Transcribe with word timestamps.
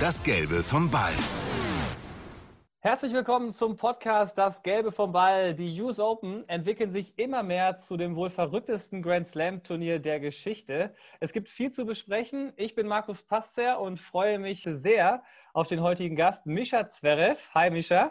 Das 0.00 0.20
Gelbe 0.22 0.64
vom 0.64 0.90
Ball. 0.90 1.12
Herzlich 2.80 3.12
willkommen 3.12 3.52
zum 3.52 3.76
Podcast 3.76 4.36
Das 4.36 4.60
Gelbe 4.64 4.90
vom 4.90 5.12
Ball. 5.12 5.54
Die 5.54 5.80
US 5.80 6.00
Open 6.00 6.46
entwickeln 6.48 6.90
sich 6.90 7.16
immer 7.16 7.44
mehr 7.44 7.78
zu 7.78 7.96
dem 7.96 8.16
wohl 8.16 8.28
verrücktesten 8.28 9.02
Grand 9.02 9.28
Slam 9.28 9.62
Turnier 9.62 10.00
der 10.00 10.18
Geschichte. 10.18 10.92
Es 11.20 11.32
gibt 11.32 11.48
viel 11.48 11.70
zu 11.70 11.86
besprechen. 11.86 12.52
Ich 12.56 12.74
bin 12.74 12.88
Markus 12.88 13.22
Passer 13.22 13.78
und 13.78 14.00
freue 14.00 14.40
mich 14.40 14.68
sehr 14.68 15.22
auf 15.52 15.68
den 15.68 15.80
heutigen 15.80 16.16
Gast, 16.16 16.44
Mischa 16.44 16.88
Zverev. 16.88 17.40
Hi, 17.54 17.70
Mischa. 17.70 18.10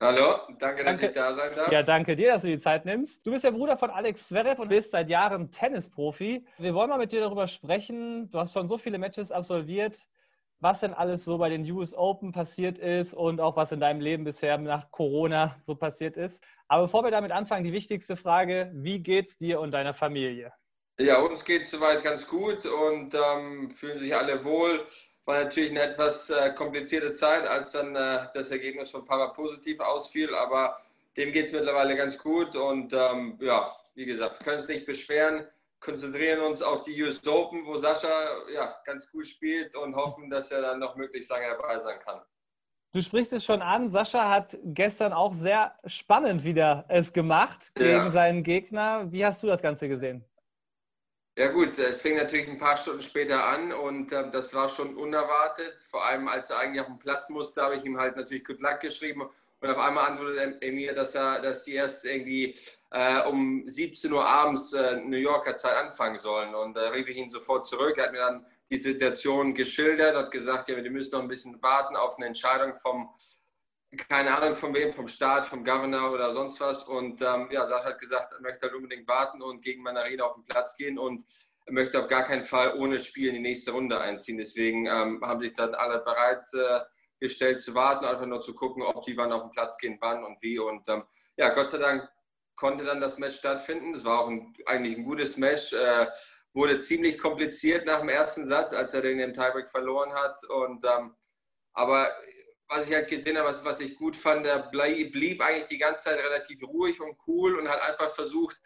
Hallo, 0.00 0.40
danke, 0.58 0.84
dass 0.84 1.00
danke. 1.00 1.06
ich 1.06 1.12
da 1.12 1.32
sein 1.32 1.50
darf. 1.56 1.72
Ja, 1.72 1.82
danke 1.82 2.14
dir, 2.16 2.32
dass 2.32 2.42
du 2.42 2.48
die 2.48 2.58
Zeit 2.58 2.84
nimmst. 2.84 3.24
Du 3.24 3.30
bist 3.30 3.44
der 3.44 3.52
Bruder 3.52 3.78
von 3.78 3.88
Alex 3.88 4.28
Zverev 4.28 4.60
und 4.60 4.68
bist 4.68 4.90
seit 4.90 5.08
Jahren 5.08 5.50
Tennisprofi. 5.50 6.44
Wir 6.58 6.74
wollen 6.74 6.90
mal 6.90 6.98
mit 6.98 7.12
dir 7.12 7.20
darüber 7.20 7.46
sprechen. 7.46 8.30
Du 8.30 8.38
hast 8.38 8.52
schon 8.52 8.68
so 8.68 8.76
viele 8.76 8.98
Matches 8.98 9.32
absolviert, 9.32 10.06
was 10.64 10.80
denn 10.80 10.94
alles 10.94 11.24
so 11.26 11.36
bei 11.36 11.50
den 11.50 11.70
US 11.70 11.94
Open 11.94 12.32
passiert 12.32 12.78
ist 12.78 13.12
und 13.12 13.38
auch 13.38 13.54
was 13.54 13.70
in 13.70 13.80
deinem 13.80 14.00
Leben 14.00 14.24
bisher 14.24 14.56
nach 14.56 14.90
Corona 14.90 15.54
so 15.66 15.74
passiert 15.74 16.16
ist. 16.16 16.42
Aber 16.68 16.84
bevor 16.84 17.04
wir 17.04 17.10
damit 17.10 17.32
anfangen, 17.32 17.64
die 17.64 17.72
wichtigste 17.72 18.16
Frage: 18.16 18.70
Wie 18.74 18.98
geht's 18.98 19.36
dir 19.36 19.60
und 19.60 19.72
deiner 19.72 19.92
Familie? 19.92 20.52
Ja, 20.98 21.20
uns 21.20 21.44
geht 21.44 21.62
es 21.62 21.70
soweit 21.70 22.02
ganz 22.02 22.26
gut 22.26 22.64
und 22.64 23.14
ähm, 23.14 23.70
fühlen 23.72 23.98
sich 23.98 24.16
alle 24.16 24.42
wohl. 24.42 24.86
War 25.26 25.44
natürlich 25.44 25.70
eine 25.70 25.82
etwas 25.82 26.30
äh, 26.30 26.54
komplizierte 26.54 27.12
Zeit, 27.12 27.46
als 27.46 27.72
dann 27.72 27.94
äh, 27.94 28.26
das 28.32 28.50
Ergebnis 28.50 28.90
von 28.90 29.04
Papa 29.04 29.28
positiv 29.28 29.80
ausfiel, 29.80 30.34
aber 30.34 30.80
dem 31.16 31.32
geht 31.32 31.46
es 31.46 31.52
mittlerweile 31.52 31.94
ganz 31.94 32.16
gut 32.16 32.56
und 32.56 32.92
ähm, 32.92 33.38
ja, 33.40 33.70
wie 33.94 34.06
gesagt, 34.06 34.40
wir 34.40 34.44
können 34.44 34.60
uns 34.60 34.68
nicht 34.68 34.86
beschweren, 34.86 35.46
konzentrieren 35.84 36.40
uns 36.40 36.62
auf 36.62 36.82
die 36.82 37.00
US 37.02 37.26
Open, 37.26 37.64
wo 37.66 37.74
Sascha 37.74 38.08
ja, 38.52 38.74
ganz 38.84 39.10
gut 39.10 39.26
spielt 39.26 39.76
und 39.76 39.94
hoffen, 39.94 40.30
dass 40.30 40.50
er 40.50 40.62
dann 40.62 40.80
noch 40.80 40.96
möglichst 40.96 41.30
lange 41.30 41.46
dabei 41.48 41.78
sein 41.78 41.98
kann. 42.00 42.20
Du 42.92 43.02
sprichst 43.02 43.32
es 43.32 43.44
schon 43.44 43.60
an, 43.60 43.90
Sascha 43.90 44.30
hat 44.30 44.56
gestern 44.62 45.12
auch 45.12 45.34
sehr 45.34 45.76
spannend 45.84 46.44
wieder 46.44 46.84
es 46.88 47.12
gemacht 47.12 47.74
gegen 47.74 47.90
ja. 47.90 48.10
seinen 48.10 48.42
Gegner. 48.44 49.10
Wie 49.10 49.26
hast 49.26 49.42
du 49.42 49.48
das 49.48 49.60
Ganze 49.60 49.88
gesehen? 49.88 50.24
Ja 51.36 51.48
gut, 51.48 51.76
es 51.76 52.00
fing 52.00 52.16
natürlich 52.16 52.48
ein 52.48 52.58
paar 52.58 52.76
Stunden 52.76 53.02
später 53.02 53.44
an 53.44 53.72
und 53.72 54.12
äh, 54.12 54.30
das 54.30 54.54
war 54.54 54.68
schon 54.68 54.96
unerwartet. 54.96 55.74
Vor 55.90 56.06
allem, 56.06 56.28
als 56.28 56.50
er 56.50 56.60
eigentlich 56.60 56.80
auf 56.80 56.86
den 56.86 57.00
Platz 57.00 57.28
musste, 57.28 57.62
habe 57.62 57.74
ich 57.74 57.84
ihm 57.84 57.98
halt 57.98 58.16
natürlich 58.16 58.44
Good 58.44 58.60
Luck 58.60 58.78
geschrieben 58.78 59.28
und 59.64 59.70
auf 59.70 59.78
einmal 59.78 60.10
antwortet 60.10 60.58
er 60.60 60.72
mir, 60.72 60.94
dass, 60.94 61.14
er, 61.14 61.40
dass 61.40 61.64
die 61.64 61.72
erst 61.72 62.04
irgendwie 62.04 62.54
äh, 62.90 63.22
um 63.22 63.66
17 63.66 64.12
Uhr 64.12 64.22
abends 64.22 64.74
äh, 64.74 64.96
New 64.96 65.16
Yorker 65.16 65.56
Zeit 65.56 65.74
anfangen 65.74 66.18
sollen. 66.18 66.54
Und 66.54 66.74
da 66.74 66.90
rief 66.90 67.08
ich 67.08 67.16
ihn 67.16 67.30
sofort 67.30 67.64
zurück. 67.64 67.96
Er 67.96 68.04
hat 68.04 68.12
mir 68.12 68.18
dann 68.18 68.44
die 68.70 68.76
Situation 68.76 69.54
geschildert, 69.54 70.16
hat 70.16 70.30
gesagt, 70.30 70.68
ja, 70.68 70.76
wir 70.76 70.90
müssen 70.90 71.12
noch 71.12 71.22
ein 71.22 71.28
bisschen 71.28 71.62
warten 71.62 71.96
auf 71.96 72.18
eine 72.18 72.26
Entscheidung 72.26 72.76
vom, 72.76 73.08
keine 74.06 74.36
Ahnung 74.36 74.54
von 74.54 74.74
wem, 74.74 74.92
vom 74.92 75.08
Staat, 75.08 75.46
vom 75.46 75.64
Governor 75.64 76.12
oder 76.12 76.34
sonst 76.34 76.60
was. 76.60 76.84
Und 76.84 77.22
ähm, 77.22 77.48
ja, 77.50 77.64
Sach 77.64 77.86
hat 77.86 77.98
gesagt, 77.98 78.34
er 78.34 78.42
möchte 78.42 78.66
halt 78.66 78.74
unbedingt 78.74 79.08
warten 79.08 79.40
und 79.40 79.64
gegen 79.64 79.82
Manarina 79.82 80.24
auf 80.24 80.34
den 80.34 80.44
Platz 80.44 80.76
gehen 80.76 80.98
und 80.98 81.24
möchte 81.70 82.02
auf 82.02 82.08
gar 82.08 82.24
keinen 82.24 82.44
Fall 82.44 82.76
ohne 82.76 83.00
Spiel 83.00 83.28
in 83.28 83.36
die 83.36 83.40
nächste 83.40 83.70
Runde 83.72 83.98
einziehen. 83.98 84.36
Deswegen 84.36 84.84
ähm, 84.84 85.22
haben 85.24 85.40
sich 85.40 85.54
dann 85.54 85.74
alle 85.74 86.00
bereit 86.00 86.44
äh, 86.52 86.80
gestellt 87.24 87.60
zu 87.60 87.74
warten, 87.74 88.04
einfach 88.04 88.26
nur 88.26 88.42
zu 88.42 88.54
gucken, 88.54 88.82
ob 88.82 89.02
die 89.02 89.16
wann 89.16 89.32
auf 89.32 89.42
den 89.42 89.50
Platz 89.50 89.78
gehen, 89.78 89.96
wann 90.00 90.24
und 90.24 90.40
wie. 90.42 90.58
Und 90.58 90.86
ähm, 90.88 91.04
ja, 91.36 91.48
Gott 91.48 91.70
sei 91.70 91.78
Dank 91.78 92.06
konnte 92.54 92.84
dann 92.84 93.00
das 93.00 93.18
Match 93.18 93.38
stattfinden. 93.38 93.94
Es 93.94 94.04
war 94.04 94.20
auch 94.20 94.28
ein, 94.28 94.54
eigentlich 94.66 94.98
ein 94.98 95.04
gutes 95.04 95.38
Match. 95.38 95.72
Äh, 95.72 96.06
wurde 96.52 96.78
ziemlich 96.78 97.18
kompliziert 97.18 97.86
nach 97.86 98.00
dem 98.00 98.10
ersten 98.10 98.46
Satz, 98.46 98.72
als 98.72 98.94
er 98.94 99.02
den 99.02 99.18
im 99.18 99.32
Tiebreak 99.34 99.68
verloren 99.68 100.12
hat. 100.12 100.44
Und, 100.44 100.84
ähm, 100.84 101.16
aber 101.72 102.10
was 102.68 102.88
ich 102.88 102.94
halt 102.94 103.08
gesehen 103.08 103.36
habe, 103.38 103.48
was, 103.48 103.64
was 103.64 103.80
ich 103.80 103.96
gut 103.96 104.16
fand, 104.16 104.46
der 104.46 104.70
blieb 104.70 105.42
eigentlich 105.42 105.68
die 105.68 105.78
ganze 105.78 106.04
Zeit 106.04 106.18
relativ 106.18 106.62
ruhig 106.62 107.00
und 107.00 107.16
cool 107.26 107.58
und 107.58 107.68
hat 107.68 107.80
einfach 107.80 108.14
versucht, 108.14 108.60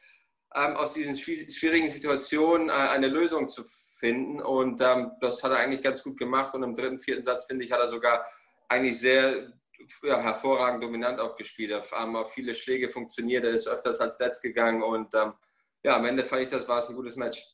ähm, 0.54 0.76
aus 0.76 0.94
diesen 0.94 1.16
schwierigen 1.16 1.90
Situationen 1.90 2.68
äh, 2.68 2.72
eine 2.72 3.08
Lösung 3.08 3.48
zu 3.48 3.64
finden. 3.98 4.40
Und 4.40 4.80
ähm, 4.82 5.12
das 5.20 5.42
hat 5.42 5.52
er 5.52 5.58
eigentlich 5.58 5.82
ganz 5.82 6.02
gut 6.02 6.18
gemacht. 6.18 6.54
Und 6.54 6.62
im 6.62 6.74
dritten, 6.74 6.98
vierten 6.98 7.22
Satz, 7.22 7.46
finde 7.46 7.64
ich, 7.64 7.72
hat 7.72 7.80
er 7.80 7.88
sogar 7.88 8.26
eigentlich 8.68 9.00
sehr 9.00 9.52
ja, 10.02 10.20
hervorragend 10.20 10.82
dominant 10.82 11.20
auch 11.20 11.36
gespielt. 11.36 11.70
Er 11.70 11.82
haben 11.90 12.16
auch 12.16 12.28
viele 12.28 12.54
Schläge 12.54 12.90
funktioniert, 12.90 13.44
er 13.44 13.50
ist 13.50 13.68
öfters 13.68 14.00
als 14.00 14.18
Netz 14.18 14.40
gegangen. 14.40 14.82
Und 14.82 15.14
ähm, 15.14 15.32
ja, 15.82 15.96
am 15.96 16.04
Ende 16.04 16.24
fand 16.24 16.42
ich, 16.42 16.50
das 16.50 16.68
war 16.68 16.78
es 16.78 16.88
ein 16.88 16.96
gutes 16.96 17.16
Match. 17.16 17.44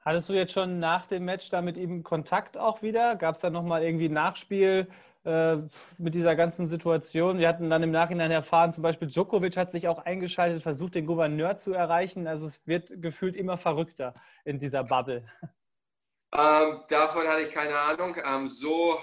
Hattest 0.00 0.28
du 0.28 0.32
jetzt 0.32 0.52
schon 0.52 0.78
nach 0.78 1.06
dem 1.06 1.24
Match 1.24 1.50
da 1.50 1.60
mit 1.60 1.76
ihm 1.76 2.02
Kontakt 2.02 2.56
auch 2.56 2.82
wieder? 2.82 3.16
Gab 3.16 3.34
es 3.34 3.42
da 3.42 3.50
nochmal 3.50 3.82
irgendwie 3.82 4.08
Nachspiel? 4.08 4.88
Äh, 5.22 5.58
mit 5.98 6.14
dieser 6.14 6.34
ganzen 6.34 6.66
Situation. 6.66 7.38
Wir 7.38 7.48
hatten 7.48 7.68
dann 7.68 7.82
im 7.82 7.90
Nachhinein 7.90 8.30
erfahren, 8.30 8.72
zum 8.72 8.82
Beispiel 8.82 9.08
Djokovic 9.08 9.54
hat 9.58 9.70
sich 9.70 9.86
auch 9.86 9.98
eingeschaltet, 9.98 10.62
versucht 10.62 10.94
den 10.94 11.04
Gouverneur 11.04 11.58
zu 11.58 11.74
erreichen. 11.74 12.26
Also 12.26 12.46
es 12.46 12.66
wird 12.66 13.02
gefühlt 13.02 13.36
immer 13.36 13.58
verrückter 13.58 14.14
in 14.46 14.58
dieser 14.58 14.82
Bubble. 14.82 15.28
Ähm, 16.32 16.84
davon 16.88 17.26
hatte 17.26 17.42
ich 17.42 17.50
keine 17.50 17.76
Ahnung. 17.76 18.16
Ähm, 18.24 18.48
so, 18.48 18.98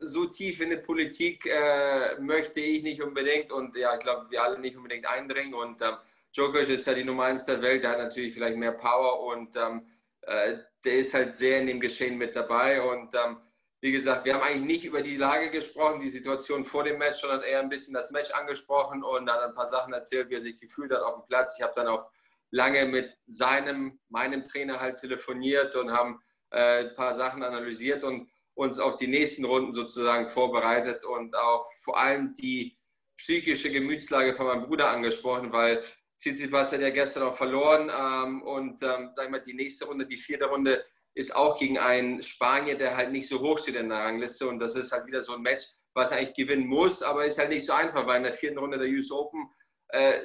so 0.00 0.26
tief 0.26 0.60
in 0.60 0.70
die 0.70 0.76
Politik 0.76 1.46
äh, 1.46 2.20
möchte 2.20 2.60
ich 2.60 2.82
nicht 2.82 3.02
unbedingt 3.02 3.52
und 3.52 3.76
ja, 3.76 3.94
ich 3.94 4.00
glaube, 4.00 4.30
wir 4.30 4.42
alle 4.42 4.58
nicht 4.58 4.76
unbedingt 4.76 5.06
eindringen. 5.06 5.54
Und 5.54 5.82
ähm, 5.82 5.96
Djokovic 6.34 6.68
ist 6.68 6.86
ja 6.86 6.94
die 6.94 7.04
Nummer 7.04 7.24
eins 7.24 7.44
der 7.44 7.60
Welt, 7.62 7.84
der 7.84 7.90
hat 7.92 7.98
natürlich 7.98 8.34
vielleicht 8.34 8.56
mehr 8.56 8.72
Power 8.72 9.26
und 9.26 9.56
ähm, 9.56 9.86
äh, 10.22 10.58
der 10.84 10.94
ist 10.94 11.14
halt 11.14 11.34
sehr 11.34 11.60
in 11.60 11.66
dem 11.66 11.80
Geschehen 11.80 12.18
mit 12.18 12.34
dabei. 12.34 12.82
Und 12.82 13.14
ähm, 13.14 13.38
wie 13.80 13.92
gesagt, 13.92 14.24
wir 14.24 14.34
haben 14.34 14.42
eigentlich 14.42 14.76
nicht 14.76 14.84
über 14.84 15.02
die 15.02 15.16
Lage 15.16 15.50
gesprochen, 15.50 16.00
die 16.00 16.08
Situation 16.08 16.64
vor 16.64 16.84
dem 16.84 16.98
Match, 16.98 17.20
sondern 17.20 17.42
eher 17.42 17.60
ein 17.60 17.68
bisschen 17.68 17.94
das 17.94 18.10
Match 18.10 18.30
angesprochen 18.32 19.02
und 19.02 19.26
dann 19.26 19.50
ein 19.50 19.54
paar 19.54 19.66
Sachen 19.66 19.92
erzählt, 19.92 20.30
wie 20.30 20.34
er 20.34 20.40
sich 20.40 20.58
gefühlt 20.58 20.92
hat 20.92 21.02
auf 21.02 21.16
dem 21.16 21.26
Platz. 21.26 21.56
Ich 21.58 21.62
habe 21.62 21.74
dann 21.76 21.88
auch 21.88 22.10
lange 22.50 22.84
mit 22.86 23.12
seinem, 23.26 23.98
meinem 24.08 24.46
Trainer 24.46 24.80
halt 24.80 24.98
telefoniert 24.98 25.74
und 25.74 25.90
haben 25.90 26.22
äh, 26.50 26.84
ein 26.84 26.94
paar 26.94 27.14
Sachen 27.14 27.42
analysiert 27.42 28.04
und 28.04 28.28
uns 28.54 28.78
auf 28.78 28.96
die 28.96 29.06
nächsten 29.06 29.44
Runden 29.44 29.72
sozusagen 29.72 30.28
vorbereitet 30.28 31.04
und 31.04 31.34
auch 31.36 31.66
vor 31.82 31.98
allem 31.98 32.34
die 32.34 32.76
psychische 33.16 33.70
Gemütslage 33.70 34.34
von 34.34 34.46
meinem 34.46 34.64
Bruder 34.64 34.90
angesprochen, 34.90 35.52
weil 35.52 35.82
Tsitsipas 36.18 36.72
hat 36.72 36.80
ja 36.80 36.90
gestern 36.90 37.24
auch 37.24 37.36
verloren 37.36 37.90
ähm, 37.90 38.42
und 38.42 38.82
ähm, 38.82 39.10
sag 39.16 39.30
mal, 39.30 39.40
die 39.40 39.54
nächste 39.54 39.86
Runde, 39.86 40.06
die 40.06 40.18
vierte 40.18 40.46
Runde, 40.46 40.84
ist 41.14 41.34
auch 41.34 41.58
gegen 41.58 41.78
einen 41.78 42.22
Spanier, 42.22 42.76
der 42.76 42.96
halt 42.96 43.12
nicht 43.12 43.28
so 43.28 43.40
hoch 43.40 43.58
steht 43.58 43.74
in 43.74 43.88
der 43.88 43.98
Rangliste. 43.98 44.48
Und 44.48 44.58
das 44.60 44.76
ist 44.76 44.92
halt 44.92 45.06
wieder 45.06 45.22
so 45.22 45.34
ein 45.34 45.42
Match, 45.42 45.64
was 45.94 46.10
er 46.10 46.18
eigentlich 46.18 46.34
gewinnen 46.34 46.66
muss, 46.66 47.02
aber 47.02 47.24
ist 47.24 47.38
halt 47.38 47.50
nicht 47.50 47.66
so 47.66 47.72
einfach, 47.72 48.06
weil 48.06 48.18
in 48.18 48.22
der 48.22 48.32
vierten 48.32 48.58
Runde 48.58 48.78
der 48.78 48.88
US 48.88 49.10
Open 49.10 49.50
äh, 49.88 50.20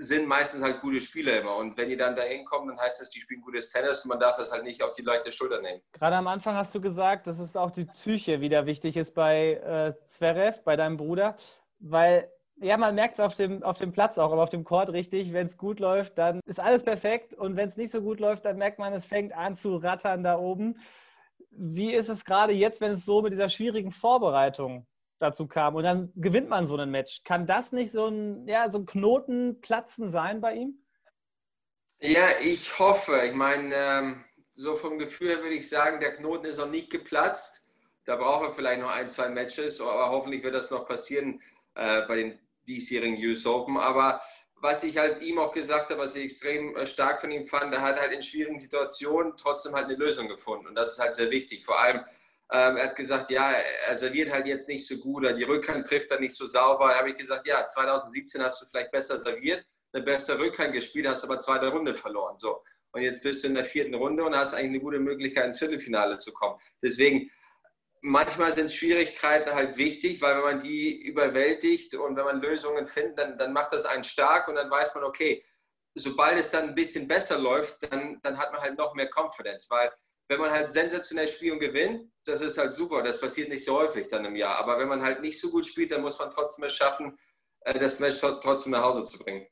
sind 0.00 0.28
meistens 0.28 0.62
halt 0.62 0.80
gute 0.80 1.00
Spieler 1.00 1.40
immer. 1.40 1.56
Und 1.56 1.76
wenn 1.76 1.88
die 1.88 1.96
dann 1.96 2.14
da 2.14 2.22
hinkommen, 2.22 2.68
dann 2.68 2.78
heißt 2.78 3.00
das, 3.00 3.10
die 3.10 3.20
spielen 3.20 3.40
gutes 3.40 3.70
Tennis 3.70 4.04
und 4.04 4.10
man 4.10 4.20
darf 4.20 4.36
das 4.36 4.52
halt 4.52 4.62
nicht 4.62 4.80
auf 4.82 4.94
die 4.94 5.02
leichte 5.02 5.32
Schulter 5.32 5.60
nehmen. 5.60 5.82
Gerade 5.92 6.16
am 6.16 6.28
Anfang 6.28 6.54
hast 6.54 6.72
du 6.74 6.80
gesagt, 6.80 7.26
dass 7.26 7.40
es 7.40 7.56
auch 7.56 7.72
die 7.72 7.84
Psyche 7.84 8.40
wieder 8.40 8.64
wichtig 8.66 8.96
ist 8.96 9.12
bei 9.14 9.54
äh, 9.54 9.94
Zverev, 10.06 10.62
bei 10.64 10.76
deinem 10.76 10.96
Bruder, 10.96 11.36
weil 11.80 12.30
ja, 12.60 12.76
man 12.76 12.94
merkt 12.94 13.18
es 13.18 13.20
auf 13.20 13.34
dem, 13.34 13.62
auf 13.62 13.78
dem 13.78 13.92
Platz 13.92 14.18
auch, 14.18 14.32
aber 14.32 14.42
auf 14.42 14.50
dem 14.50 14.64
Court 14.64 14.90
richtig. 14.92 15.32
Wenn 15.32 15.46
es 15.46 15.56
gut 15.56 15.80
läuft, 15.80 16.18
dann 16.18 16.40
ist 16.44 16.60
alles 16.60 16.82
perfekt. 16.82 17.34
Und 17.34 17.56
wenn 17.56 17.68
es 17.68 17.76
nicht 17.76 17.92
so 17.92 18.00
gut 18.00 18.20
läuft, 18.20 18.44
dann 18.44 18.56
merkt 18.56 18.78
man, 18.78 18.92
es 18.92 19.04
fängt 19.04 19.32
an 19.32 19.56
zu 19.56 19.76
rattern 19.76 20.22
da 20.22 20.38
oben. 20.38 20.76
Wie 21.50 21.92
ist 21.92 22.08
es 22.08 22.24
gerade 22.24 22.52
jetzt, 22.52 22.80
wenn 22.80 22.92
es 22.92 23.04
so 23.04 23.22
mit 23.22 23.32
dieser 23.32 23.48
schwierigen 23.48 23.92
Vorbereitung 23.92 24.86
dazu 25.18 25.46
kam 25.46 25.74
und 25.74 25.84
dann 25.84 26.12
gewinnt 26.16 26.48
man 26.48 26.66
so 26.66 26.76
ein 26.76 26.90
Match? 26.90 27.22
Kann 27.24 27.46
das 27.46 27.72
nicht 27.72 27.92
so 27.92 28.06
ein, 28.06 28.46
ja, 28.46 28.70
so 28.70 28.78
ein 28.78 28.86
Knotenplatzen 28.86 30.10
sein 30.10 30.40
bei 30.40 30.54
ihm? 30.54 30.78
Ja, 32.00 32.28
ich 32.42 32.78
hoffe. 32.78 33.22
Ich 33.24 33.34
meine, 33.34 33.74
ähm, 33.74 34.24
so 34.54 34.76
vom 34.76 34.98
Gefühl 34.98 35.28
her 35.28 35.42
würde 35.42 35.54
ich 35.54 35.68
sagen, 35.68 36.00
der 36.00 36.16
Knoten 36.16 36.46
ist 36.46 36.58
noch 36.58 36.70
nicht 36.70 36.90
geplatzt. 36.90 37.64
Da 38.04 38.16
braucht 38.16 38.46
er 38.46 38.52
vielleicht 38.52 38.80
noch 38.80 38.90
ein, 38.90 39.08
zwei 39.08 39.28
Matches, 39.28 39.80
aber 39.80 40.10
hoffentlich 40.10 40.42
wird 40.42 40.54
das 40.54 40.70
noch 40.70 40.86
passieren 40.86 41.42
äh, 41.74 42.02
bei 42.06 42.16
den 42.16 42.38
diesjährigen 42.66 43.18
US 43.18 43.46
Open. 43.46 43.76
Aber 43.76 44.20
was 44.60 44.82
ich 44.82 44.96
halt 44.96 45.22
ihm 45.22 45.38
auch 45.38 45.52
gesagt 45.52 45.90
habe, 45.90 46.00
was 46.00 46.14
ich 46.14 46.24
extrem 46.24 46.74
äh, 46.76 46.86
stark 46.86 47.20
von 47.20 47.30
ihm 47.30 47.46
fand, 47.46 47.72
er 47.74 47.82
hat 47.82 48.00
halt 48.00 48.12
in 48.12 48.22
schwierigen 48.22 48.58
Situationen 48.58 49.36
trotzdem 49.36 49.74
halt 49.74 49.86
eine 49.86 49.96
Lösung 49.96 50.28
gefunden. 50.28 50.66
Und 50.66 50.74
das 50.74 50.92
ist 50.92 50.98
halt 50.98 51.14
sehr 51.14 51.30
wichtig. 51.30 51.64
Vor 51.64 51.78
allem, 51.78 52.00
ähm, 52.50 52.76
er 52.76 52.84
hat 52.84 52.96
gesagt, 52.96 53.30
ja, 53.30 53.52
er 53.88 53.96
serviert 53.96 54.32
halt 54.32 54.46
jetzt 54.46 54.68
nicht 54.68 54.86
so 54.86 54.96
gut, 54.96 55.24
oder 55.24 55.34
die 55.34 55.44
Rückhand 55.44 55.86
trifft 55.86 56.10
er 56.10 56.18
nicht 56.18 56.34
so 56.34 56.46
sauber. 56.46 56.88
Da 56.88 56.98
habe 56.98 57.10
ich 57.10 57.16
gesagt, 57.16 57.46
ja, 57.46 57.66
2017 57.66 58.42
hast 58.42 58.62
du 58.62 58.66
vielleicht 58.66 58.90
besser 58.90 59.18
serviert, 59.18 59.64
eine 59.92 60.02
bessere 60.02 60.38
Rückhand 60.38 60.72
gespielt, 60.72 61.06
hast 61.06 61.24
aber 61.24 61.38
zweite 61.38 61.68
Runde 61.68 61.94
verloren. 61.94 62.38
So. 62.38 62.62
Und 62.92 63.02
jetzt 63.02 63.22
bist 63.22 63.44
du 63.44 63.48
in 63.48 63.54
der 63.54 63.66
vierten 63.66 63.94
Runde 63.94 64.24
und 64.24 64.34
hast 64.34 64.54
eigentlich 64.54 64.70
eine 64.70 64.80
gute 64.80 64.98
Möglichkeit, 64.98 65.44
ins 65.44 65.58
Viertelfinale 65.58 66.16
zu 66.16 66.32
kommen. 66.32 66.58
Deswegen, 66.82 67.30
manchmal 68.00 68.52
sind 68.52 68.70
Schwierigkeiten 68.70 69.52
halt 69.52 69.76
wichtig, 69.76 70.22
weil 70.22 70.36
wenn 70.36 70.44
man 70.44 70.60
die 70.60 71.02
überwältigt 71.02 71.94
und 71.94 72.16
wenn 72.16 72.24
man 72.24 72.40
Lösungen 72.40 72.86
findet, 72.86 73.18
dann, 73.18 73.36
dann 73.36 73.52
macht 73.52 73.74
das 73.74 73.84
einen 73.84 74.04
stark 74.04 74.48
und 74.48 74.54
dann 74.54 74.70
weiß 74.70 74.94
man, 74.94 75.04
okay, 75.04 75.44
sobald 75.94 76.38
es 76.38 76.50
dann 76.50 76.70
ein 76.70 76.74
bisschen 76.74 77.06
besser 77.08 77.38
läuft, 77.38 77.92
dann, 77.92 78.20
dann 78.22 78.38
hat 78.38 78.52
man 78.52 78.62
halt 78.62 78.78
noch 78.78 78.94
mehr 78.94 79.10
Confidence, 79.14 79.68
weil 79.68 79.92
wenn 80.28 80.40
man 80.40 80.50
halt 80.50 80.70
sensationell 80.70 81.26
spielt 81.26 81.54
und 81.54 81.60
gewinnt, 81.60 82.10
das 82.24 82.40
ist 82.42 82.58
halt 82.58 82.74
super. 82.74 83.02
Das 83.02 83.20
passiert 83.20 83.48
nicht 83.48 83.64
so 83.64 83.78
häufig 83.78 84.08
dann 84.08 84.24
im 84.24 84.36
Jahr. 84.36 84.56
Aber 84.56 84.78
wenn 84.78 84.88
man 84.88 85.02
halt 85.02 85.22
nicht 85.22 85.40
so 85.40 85.50
gut 85.50 85.66
spielt, 85.66 85.90
dann 85.90 86.02
muss 86.02 86.18
man 86.18 86.30
trotzdem 86.30 86.64
es 86.64 86.74
schaffen, 86.74 87.18
äh, 87.60 87.78
das 87.78 87.98
Match 87.98 88.18
trotzdem 88.20 88.72
nach 88.72 88.82
Hause 88.82 89.04
zu 89.04 89.18
bringen. 89.18 89.46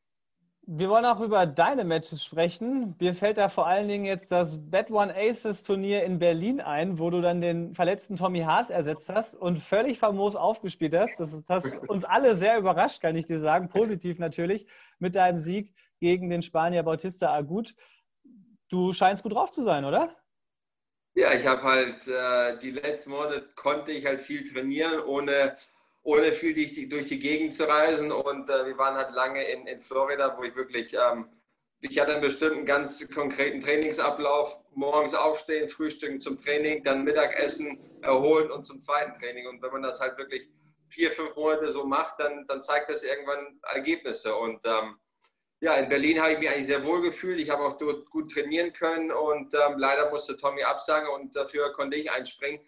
Wir 0.68 0.88
wollen 0.88 1.04
auch 1.04 1.20
über 1.20 1.46
deine 1.46 1.84
Matches 1.84 2.24
sprechen. 2.24 2.96
Mir 2.98 3.14
fällt 3.14 3.38
da 3.38 3.48
vor 3.48 3.68
allen 3.68 3.86
Dingen 3.86 4.04
jetzt 4.04 4.32
das 4.32 4.58
Bad 4.68 4.90
One 4.90 5.14
Aces 5.14 5.62
Turnier 5.62 6.02
in 6.02 6.18
Berlin 6.18 6.60
ein, 6.60 6.98
wo 6.98 7.08
du 7.08 7.20
dann 7.20 7.40
den 7.40 7.72
verletzten 7.76 8.16
Tommy 8.16 8.40
Haas 8.40 8.68
ersetzt 8.68 9.08
hast 9.08 9.36
und 9.36 9.58
völlig 9.58 10.00
famos 10.00 10.34
aufgespielt 10.34 10.92
hast. 10.92 11.20
Das 11.20 11.30
hat 11.48 11.64
uns 11.88 12.04
alle 12.04 12.36
sehr 12.36 12.58
überrascht, 12.58 13.00
kann 13.00 13.14
ich 13.14 13.26
dir 13.26 13.38
sagen. 13.38 13.68
Positiv 13.68 14.18
natürlich 14.18 14.66
mit 14.98 15.14
deinem 15.14 15.40
Sieg 15.40 15.72
gegen 16.00 16.30
den 16.30 16.42
Spanier 16.42 16.82
Bautista 16.82 17.32
Agut. 17.32 17.74
Du 18.68 18.92
scheinst 18.92 19.22
gut 19.22 19.34
drauf 19.34 19.52
zu 19.52 19.62
sein, 19.62 19.84
oder? 19.84 20.16
Ja, 21.18 21.32
ich 21.32 21.46
habe 21.46 21.62
halt 21.62 22.06
äh, 22.08 22.58
die 22.58 22.72
letzten 22.72 23.08
Monate 23.12 23.48
konnte 23.54 23.90
ich 23.90 24.04
halt 24.04 24.20
viel 24.20 24.52
trainieren, 24.52 25.00
ohne, 25.00 25.56
ohne 26.02 26.30
viel 26.32 26.52
durch 26.90 27.08
die, 27.08 27.18
Gegend 27.18 27.54
zu 27.54 27.66
reisen. 27.66 28.12
Und 28.12 28.50
äh, 28.50 28.66
wir 28.66 28.76
waren 28.76 28.96
halt 28.96 29.14
lange 29.14 29.42
in, 29.44 29.66
in 29.66 29.80
Florida, 29.80 30.36
wo 30.36 30.42
ich 30.42 30.54
wirklich, 30.54 30.92
ähm, 30.92 31.30
ich 31.80 31.98
hatte 31.98 32.12
einen 32.12 32.20
bestimmten 32.20 32.66
ganz 32.66 33.08
konkreten 33.14 33.62
Trainingsablauf. 33.62 34.60
Morgens 34.74 35.14
aufstehen, 35.14 35.70
frühstücken 35.70 36.20
zum 36.20 36.38
Training, 36.38 36.84
dann 36.84 37.04
Mittagessen, 37.04 37.78
erholen 38.02 38.50
und 38.50 38.66
zum 38.66 38.78
zweiten 38.78 39.18
Training. 39.18 39.46
Und 39.46 39.62
wenn 39.62 39.72
man 39.72 39.82
das 39.84 39.98
halt 39.98 40.18
wirklich 40.18 40.50
vier, 40.88 41.10
fünf 41.10 41.34
Monate 41.34 41.68
so 41.68 41.86
macht, 41.86 42.20
dann, 42.20 42.46
dann 42.46 42.60
zeigt 42.60 42.90
das 42.90 43.02
irgendwann 43.02 43.58
Ergebnisse. 43.72 44.36
Und 44.36 44.60
ähm, 44.66 44.98
ja, 45.60 45.74
in 45.74 45.88
Berlin 45.88 46.20
habe 46.20 46.32
ich 46.32 46.38
mich 46.38 46.50
eigentlich 46.50 46.66
sehr 46.66 46.84
wohl 46.84 47.00
gefühlt. 47.00 47.40
Ich 47.40 47.50
habe 47.50 47.64
auch 47.64 47.78
dort 47.78 48.10
gut 48.10 48.30
trainieren 48.30 48.72
können 48.72 49.10
und 49.10 49.54
ähm, 49.54 49.78
leider 49.78 50.10
musste 50.10 50.36
Tommy 50.36 50.62
absagen 50.62 51.08
und 51.08 51.34
dafür 51.34 51.72
konnte 51.72 51.96
ich 51.96 52.10
einspringen. 52.10 52.60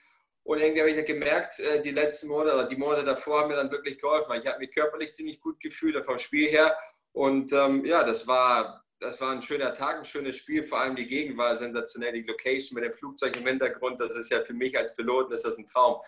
Und 0.42 0.60
irgendwie 0.60 0.80
habe 0.80 0.90
ich 0.90 1.04
gemerkt, 1.04 1.58
äh, 1.58 1.82
die 1.82 1.90
letzten 1.90 2.28
Monate 2.28 2.54
oder 2.54 2.64
die 2.64 2.76
Monate 2.76 3.04
davor 3.04 3.40
haben 3.40 3.48
mir 3.48 3.56
dann 3.56 3.70
wirklich 3.70 4.00
geholfen. 4.00 4.32
Ich 4.40 4.46
habe 4.46 4.58
mich 4.58 4.70
körperlich 4.70 5.12
ziemlich 5.12 5.40
gut 5.40 5.60
gefühlt 5.60 6.02
vom 6.06 6.18
Spiel 6.18 6.48
her. 6.48 6.74
Und 7.12 7.52
ähm, 7.52 7.84
ja, 7.84 8.02
das 8.02 8.26
war, 8.26 8.82
das 8.98 9.20
war 9.20 9.32
ein 9.32 9.42
schöner 9.42 9.74
Tag, 9.74 9.98
ein 9.98 10.04
schönes 10.06 10.36
Spiel. 10.36 10.64
Vor 10.64 10.80
allem 10.80 10.96
die 10.96 11.06
Gegend 11.06 11.36
war 11.36 11.54
sensationell. 11.56 12.14
Die 12.14 12.22
Location 12.22 12.80
mit 12.80 12.90
dem 12.90 12.96
Flugzeug 12.96 13.36
im 13.36 13.46
Hintergrund, 13.46 14.00
das 14.00 14.16
ist 14.16 14.30
ja 14.30 14.40
für 14.40 14.54
mich 14.54 14.76
als 14.78 14.96
Piloten 14.96 15.34
ist 15.34 15.44
das 15.44 15.58
ein 15.58 15.66
Traum. 15.66 16.00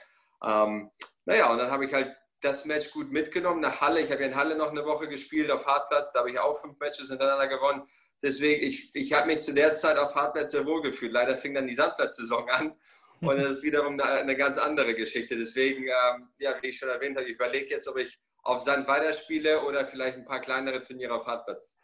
Ähm, 0.43 0.91
naja, 1.27 1.53
und 1.53 1.59
dann 1.59 1.71
habe 1.71 1.85
ich 1.85 1.93
halt 1.93 2.17
das 2.41 2.65
Match 2.65 2.91
gut 2.93 3.13
mitgenommen 3.13 3.61
nach 3.61 3.81
Halle. 3.81 4.01
Ich 4.01 4.11
habe 4.11 4.25
in 4.25 4.35
Halle 4.35 4.57
noch 4.57 4.71
eine 4.71 4.85
Woche 4.85 5.09
gespielt 5.09 5.51
auf 5.51 5.67
Hartplatz. 5.67 6.13
Da 6.13 6.21
habe 6.21 6.31
ich 6.31 6.39
auch 6.39 6.59
fünf 6.59 6.79
Matches 6.79 7.09
hintereinander 7.09 7.49
gewonnen. 7.49 7.83
Deswegen, 8.23 8.63
ich, 8.63 8.91
ich 8.95 9.13
habe 9.13 9.27
mich 9.27 9.41
zu 9.41 9.55
der 9.55 9.75
Zeit 9.75 9.97
auf 9.99 10.15
Hartplatz 10.15 10.53
sehr 10.53 10.67
wohl 10.67 10.83
gefühlt. 10.83 11.13
Leider 11.13 11.37
fing 11.37 11.55
dann 11.55 11.67
die 11.67 11.75
Sandplatzsaison 11.75 12.49
an 12.51 12.75
und 13.21 13.37
das 13.37 13.51
ist 13.51 13.63
wiederum 13.63 14.01
eine, 14.01 14.05
eine 14.05 14.37
ganz 14.37 14.59
andere 14.59 14.95
Geschichte. 14.95 15.37
Deswegen, 15.37 15.85
ähm, 15.85 16.29
ja, 16.39 16.55
wie 16.61 16.69
ich 16.69 16.79
schon 16.79 16.89
erwähnt 16.89 17.17
habe, 17.17 17.27
ich 17.27 17.35
überlege 17.35 17.71
jetzt, 17.71 17.89
ob 17.89 17.99
ich 17.99 18.19
auf 18.43 18.61
Sand 18.61 18.89
weiterspiele 18.89 19.63
oder 19.65 19.87
vielleicht 19.87 20.17
ein 20.17 20.25
paar 20.25 20.41
kleinere 20.41 20.83
Turniere 20.83 21.15
auf 21.15 21.27
Hartplatz. 21.27 21.79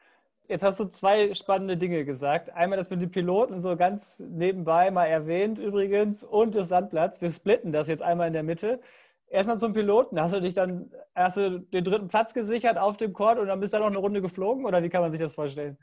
Jetzt 0.49 0.63
hast 0.63 0.79
du 0.79 0.85
zwei 0.87 1.35
spannende 1.35 1.77
Dinge 1.77 2.05
gesagt. 2.05 2.51
Einmal 2.51 2.79
das 2.79 2.89
mit 2.89 3.03
den 3.03 3.11
Piloten, 3.11 3.63
so 3.63 3.77
ganz 3.77 4.19
nebenbei 4.21 4.91
mal 4.91 5.07
erwähnt 5.07 5.59
übrigens, 5.59 6.23
und 6.23 6.55
das 6.55 6.69
Sandplatz. 6.69 7.21
Wir 7.21 7.31
splitten 7.31 7.73
das 7.73 7.89
jetzt 7.89 8.03
einmal 8.03 8.29
in 8.29 8.33
der 8.33 8.45
Mitte 8.45 8.81
erstmal 9.29 9.59
zum 9.59 9.73
Piloten. 9.73 10.21
Hast 10.21 10.35
du 10.35 10.41
dich 10.41 10.55
dann, 10.55 10.91
hast 11.15 11.37
du 11.37 11.61
den 11.61 11.85
dritten 11.85 12.09
Platz 12.09 12.35
gesichert 12.35 12.79
auf 12.79 12.97
dem 12.97 13.13
Court 13.13 13.39
und 13.39 13.49
dann 13.49 13.61
bist 13.61 13.73
du 13.73 13.79
noch 13.79 13.87
eine 13.87 13.99
Runde 13.99 14.23
geflogen 14.23 14.65
oder 14.65 14.83
wie 14.83 14.89
kann 14.89 15.03
man 15.03 15.13
sich 15.13 15.21
das 15.21 15.35
vorstellen? 15.35 15.79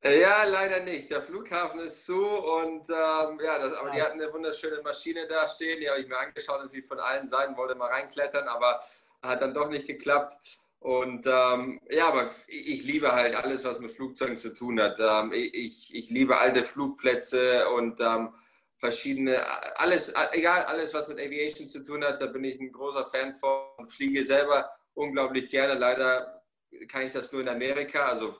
Äh, 0.00 0.20
ja, 0.20 0.44
leider 0.44 0.80
nicht. 0.80 1.10
Der 1.10 1.22
Flughafen 1.22 1.80
ist 1.80 2.06
zu 2.06 2.24
und 2.24 2.88
ähm, 2.88 3.40
ja, 3.42 3.58
das, 3.58 3.74
aber 3.74 3.90
die 3.90 4.00
hatten 4.00 4.20
eine 4.20 4.32
wunderschöne 4.32 4.80
Maschine 4.82 5.26
da 5.26 5.48
stehen. 5.48 5.80
Die 5.80 5.88
habe 5.88 6.00
ich 6.00 6.08
mir 6.08 6.18
angeschaut, 6.18 6.60
natürlich 6.62 6.86
von 6.86 7.00
allen 7.00 7.26
Seiten, 7.26 7.56
wollte 7.56 7.74
mal 7.74 7.90
reinklettern, 7.90 8.46
aber 8.46 8.80
hat 9.22 9.42
dann 9.42 9.54
doch 9.54 9.68
nicht 9.68 9.86
geklappt. 9.86 10.36
Und 10.80 11.26
ähm, 11.26 11.80
ja, 11.90 12.08
aber 12.08 12.30
ich, 12.46 12.84
liebe 12.84 13.10
halt 13.10 13.34
alles, 13.34 13.64
was 13.64 13.80
mit 13.80 13.90
Flugzeugen 13.90 14.36
zu 14.36 14.54
tun 14.54 14.80
hat. 14.80 14.96
Ähm, 15.00 15.32
ich, 15.32 15.92
ich 15.92 16.08
liebe 16.10 16.38
alte 16.38 16.64
Flugplätze 16.64 17.68
und 17.70 18.00
ähm, 18.00 18.32
verschiedene, 18.78 19.44
alles, 19.78 20.12
egal, 20.32 20.64
alles, 20.64 20.94
was 20.94 21.08
mit 21.08 21.18
Aviation 21.18 21.66
zu 21.66 21.84
tun 21.84 22.04
hat, 22.04 22.22
da 22.22 22.26
bin 22.26 22.44
ich 22.44 22.60
ein 22.60 22.72
großer 22.72 23.06
Fan 23.06 23.34
von 23.36 23.88
fliege 23.88 24.24
selber 24.24 24.70
unglaublich 24.94 25.48
gerne. 25.48 25.74
Leider 25.74 26.42
kann 26.88 27.02
ich 27.02 27.12
das 27.12 27.32
nur 27.32 27.42
in 27.42 27.48
Amerika, 27.48 28.06
also 28.06 28.36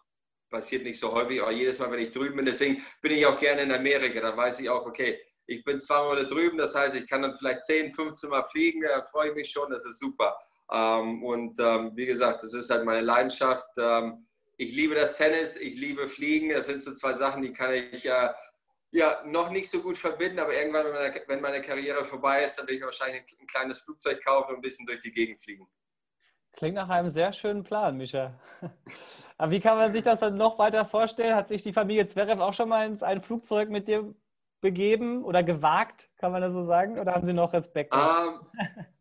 passiert 0.51 0.85
nicht 0.85 0.99
so 0.99 1.13
häufig, 1.13 1.43
aber 1.43 1.53
jedes 1.53 1.79
Mal, 1.79 1.91
wenn 1.91 2.01
ich 2.01 2.11
drüben 2.11 2.37
bin, 2.37 2.47
deswegen 2.47 2.83
bin 3.03 3.13
ich 3.13 3.27
auch 3.27 3.39
gerne 3.39 3.63
in 3.63 3.73
Amerika. 3.73 4.21
Dann 4.21 4.37
weiß 4.37 4.61
ich 4.61 4.71
auch, 4.71 4.87
okay, 4.87 5.21
ich 5.47 5.65
bin 5.65 5.81
zwei 5.81 6.03
Monate 6.03 6.27
drüben, 6.27 6.59
das 6.59 6.75
heißt, 6.75 6.95
ich 6.97 7.07
kann 7.07 7.23
dann 7.23 7.37
vielleicht 7.37 7.65
10, 7.65 7.95
15 7.95 8.31
Mal 8.31 8.45
fliegen, 8.51 8.83
da 8.83 9.03
freue 9.05 9.31
ich 9.31 9.35
mich 9.35 9.51
schon, 9.51 9.71
das 9.71 9.85
ist 9.87 9.99
super. 9.99 10.37
Ähm, 10.71 11.23
und 11.25 11.59
ähm, 11.59 11.93
wie 11.95 12.07
gesagt, 12.07 12.43
das 12.43 12.55
ist 12.55 12.71
halt 12.71 12.85
meine 12.85 13.01
Leidenschaft. 13.01 13.67
Ähm, 13.79 14.27
ich 14.59 14.75
liebe 14.75 14.95
das 14.95 15.17
Tennis, 15.17 15.57
ich 15.57 15.77
liebe 15.77 16.09
Fliegen, 16.09 16.51
das 16.51 16.67
sind 16.67 16.83
so 16.83 16.93
zwei 16.93 17.13
Sachen, 17.13 17.43
die 17.43 17.53
kann 17.53 17.73
ich 17.73 18.05
äh, 18.05 18.29
ja, 18.91 19.23
noch 19.25 19.51
nicht 19.51 19.69
so 19.71 19.83
gut 19.83 19.99
verbinden, 19.99 20.39
aber 20.39 20.55
irgendwann, 20.55 20.87
wenn 21.27 21.41
meine, 21.41 21.61
Karriere 21.61 22.05
vorbei 22.05 22.45
ist, 22.45 22.59
dann 22.59 22.67
will 22.69 22.77
ich 22.77 22.83
wahrscheinlich 22.83 23.23
ein 23.39 23.47
kleines 23.47 23.81
Flugzeug 23.81 24.25
kaufen 24.25 24.51
und 24.51 24.57
ein 24.57 24.63
bisschen 24.63 24.87
durch 24.87 25.01
die 25.01 25.13
Gegend 25.13 25.43
fliegen. 25.43 25.69
Klingt 26.53 26.75
nach 26.75 26.89
einem 26.89 27.11
sehr 27.11 27.33
schönen 27.33 27.63
Plan, 27.63 27.97
Micha. 27.97 28.35
Aber 29.39 29.53
wie 29.53 29.61
kann 29.61 29.77
man 29.77 29.93
sich 29.93 30.03
das 30.03 30.19
dann 30.19 30.37
noch 30.37 30.59
weiter 30.59 30.85
vorstellen? 30.85 31.37
Hat 31.37 31.49
sich 31.49 31.63
die 31.63 31.73
Familie 31.73 32.09
Zverev 32.09 32.43
auch 32.43 32.55
schon 32.55 32.69
mal 32.69 32.87
ins 32.87 33.03
ein 33.03 33.23
Flugzeug 33.23 33.69
mit 33.69 33.87
dir 33.87 34.13
begeben 34.61 35.25
oder 35.25 35.45
gewagt, 35.45 36.11
kann 36.17 36.33
man 36.33 36.43
das 36.43 36.53
so 36.53 36.65
sagen? 36.65 36.99
Oder 36.99 37.15
haben 37.15 37.25
sie 37.25 37.33
noch 37.33 37.53
Respekt? 37.53 37.95
Ähm, 37.95 38.41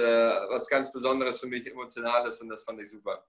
was 0.49 0.67
ganz 0.67 0.91
Besonderes 0.91 1.39
für 1.39 1.47
mich, 1.47 1.65
Emotionales 1.67 2.41
und 2.41 2.49
das 2.49 2.63
fand 2.63 2.81
ich 2.81 2.89
super. 2.89 3.23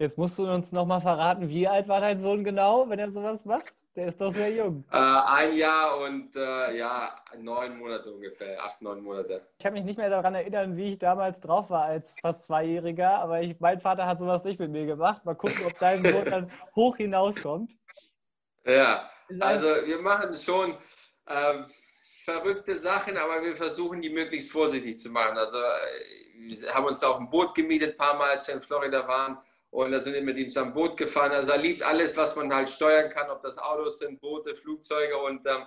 Jetzt 0.00 0.16
musst 0.16 0.38
du 0.38 0.50
uns 0.50 0.72
nochmal 0.72 1.02
verraten, 1.02 1.50
wie 1.50 1.68
alt 1.68 1.86
war 1.86 2.00
dein 2.00 2.18
Sohn 2.18 2.42
genau, 2.42 2.88
wenn 2.88 2.98
er 2.98 3.10
sowas 3.12 3.44
macht? 3.44 3.74
Der 3.94 4.08
ist 4.08 4.18
doch 4.18 4.34
sehr 4.34 4.50
jung. 4.50 4.82
Äh, 4.90 4.96
ein 4.96 5.54
Jahr 5.54 5.98
und 5.98 6.34
äh, 6.34 6.74
ja, 6.78 7.14
neun 7.36 7.76
Monate 7.76 8.10
ungefähr, 8.10 8.64
acht, 8.64 8.80
neun 8.80 9.02
Monate. 9.02 9.46
Ich 9.58 9.62
kann 9.62 9.74
mich 9.74 9.84
nicht 9.84 9.98
mehr 9.98 10.08
daran 10.08 10.34
erinnern, 10.34 10.74
wie 10.78 10.92
ich 10.92 10.98
damals 10.98 11.38
drauf 11.40 11.68
war 11.68 11.84
als 11.84 12.14
fast 12.18 12.46
Zweijähriger, 12.46 13.18
aber 13.18 13.42
ich, 13.42 13.60
mein 13.60 13.78
Vater 13.78 14.06
hat 14.06 14.20
sowas 14.20 14.42
nicht 14.42 14.58
mit 14.58 14.70
mir 14.70 14.86
gemacht. 14.86 15.22
Mal 15.26 15.34
gucken, 15.34 15.66
ob 15.66 15.78
dein 15.78 16.02
Sohn 16.02 16.24
dann 16.24 16.50
hoch 16.74 16.96
hinauskommt. 16.96 17.70
Ja, 18.64 19.10
also 19.38 19.68
wir 19.84 20.00
machen 20.00 20.34
schon. 20.34 20.78
Ähm, 21.28 21.66
verrückte 22.30 22.76
Sachen, 22.76 23.16
aber 23.16 23.42
wir 23.42 23.56
versuchen 23.56 24.00
die 24.00 24.10
möglichst 24.10 24.52
vorsichtig 24.52 24.98
zu 24.98 25.10
machen. 25.10 25.36
Also 25.36 25.58
äh, 25.58 26.48
wir 26.48 26.74
haben 26.74 26.86
uns 26.86 27.02
auch 27.02 27.18
ein 27.18 27.30
Boot 27.30 27.54
gemietet, 27.54 27.92
ein 27.92 27.96
paar 27.96 28.16
Mal, 28.16 28.30
als 28.30 28.46
wir 28.46 28.54
in 28.54 28.62
Florida 28.62 29.06
waren. 29.06 29.38
Und 29.70 29.92
da 29.92 30.00
sind 30.00 30.14
wir 30.14 30.22
mit 30.22 30.36
ihm 30.36 30.50
zum 30.50 30.72
Boot 30.72 30.96
gefahren. 30.96 31.32
Also 31.32 31.52
er 31.52 31.58
liebt 31.58 31.82
alles, 31.82 32.16
was 32.16 32.34
man 32.34 32.52
halt 32.52 32.68
steuern 32.68 33.10
kann, 33.10 33.30
ob 33.30 33.42
das 33.42 33.56
Autos 33.58 33.98
sind, 33.98 34.20
Boote, 34.20 34.54
Flugzeuge. 34.54 35.16
Und 35.16 35.46
ähm, 35.46 35.64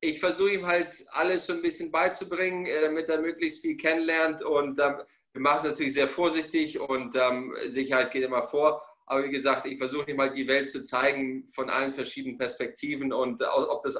ich 0.00 0.20
versuche 0.20 0.52
ihm 0.52 0.66
halt 0.66 1.04
alles 1.10 1.46
so 1.46 1.52
ein 1.52 1.62
bisschen 1.62 1.90
beizubringen, 1.90 2.66
äh, 2.66 2.82
damit 2.82 3.08
er 3.08 3.20
möglichst 3.20 3.62
viel 3.62 3.76
kennenlernt. 3.76 4.42
Und 4.42 4.78
ähm, 4.78 5.02
wir 5.32 5.40
machen 5.40 5.58
es 5.58 5.70
natürlich 5.70 5.94
sehr 5.94 6.08
vorsichtig 6.08 6.78
und 6.78 7.16
ähm, 7.16 7.54
Sicherheit 7.66 8.10
geht 8.10 8.22
immer 8.22 8.42
vor. 8.42 8.82
Aber 9.06 9.24
wie 9.24 9.30
gesagt, 9.30 9.66
ich 9.66 9.78
versuche 9.78 10.10
ihm 10.10 10.20
halt 10.20 10.36
die 10.36 10.46
Welt 10.46 10.70
zu 10.70 10.82
zeigen 10.82 11.46
von 11.48 11.68
allen 11.68 11.92
verschiedenen 11.92 12.38
Perspektiven 12.38 13.12
und 13.12 13.42
ob 13.42 13.82
das 13.82 13.96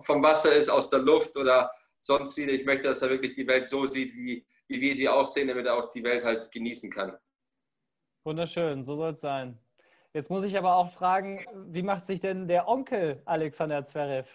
vom 0.00 0.22
Wasser 0.22 0.54
ist, 0.54 0.68
aus 0.68 0.90
der 0.90 1.00
Luft 1.00 1.36
oder 1.36 1.70
sonst 2.00 2.36
wieder. 2.36 2.52
Ich 2.52 2.64
möchte, 2.64 2.88
dass 2.88 3.02
er 3.02 3.10
wirklich 3.10 3.34
die 3.34 3.46
Welt 3.46 3.66
so 3.66 3.86
sieht, 3.86 4.14
wie, 4.14 4.46
wie 4.68 4.80
wir 4.80 4.94
sie 4.94 5.08
auch 5.08 5.26
sehen, 5.26 5.48
damit 5.48 5.66
er 5.66 5.76
auch 5.76 5.88
die 5.88 6.04
Welt 6.04 6.24
halt 6.24 6.50
genießen 6.50 6.90
kann. 6.90 7.16
Wunderschön, 8.24 8.84
so 8.84 8.96
soll 8.96 9.12
es 9.12 9.20
sein. 9.20 9.58
Jetzt 10.12 10.30
muss 10.30 10.44
ich 10.44 10.56
aber 10.56 10.76
auch 10.76 10.90
fragen, 10.92 11.44
wie 11.68 11.82
macht 11.82 12.06
sich 12.06 12.20
denn 12.20 12.48
der 12.48 12.66
Onkel 12.68 13.20
Alexander 13.26 13.86
Zverev? 13.86 14.26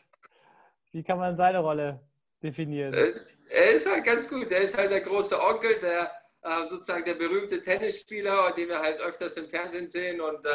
Wie 0.92 1.04
kann 1.04 1.18
man 1.18 1.36
seine 1.36 1.60
Rolle 1.60 2.00
definieren? 2.44 2.94
Äh, 2.94 3.14
er 3.50 3.72
ist 3.72 3.90
halt 3.90 4.06
ganz 4.06 4.30
gut. 4.30 4.52
Er 4.52 4.62
ist 4.62 4.78
halt 4.78 4.92
der 4.92 5.02
große 5.02 5.42
Onkel, 5.42 5.80
der 5.80 6.12
äh, 6.44 6.68
sozusagen 6.68 7.06
der 7.06 7.16
berühmte 7.16 7.62
Tennisspieler, 7.62 8.52
den 8.52 8.70
wir 8.70 8.80
halt 8.80 9.00
öfters 9.00 9.38
im 9.38 9.48
Fernsehen 9.48 9.90
sehen. 9.90 10.22
Und 10.22 10.46
äh, 10.46 10.50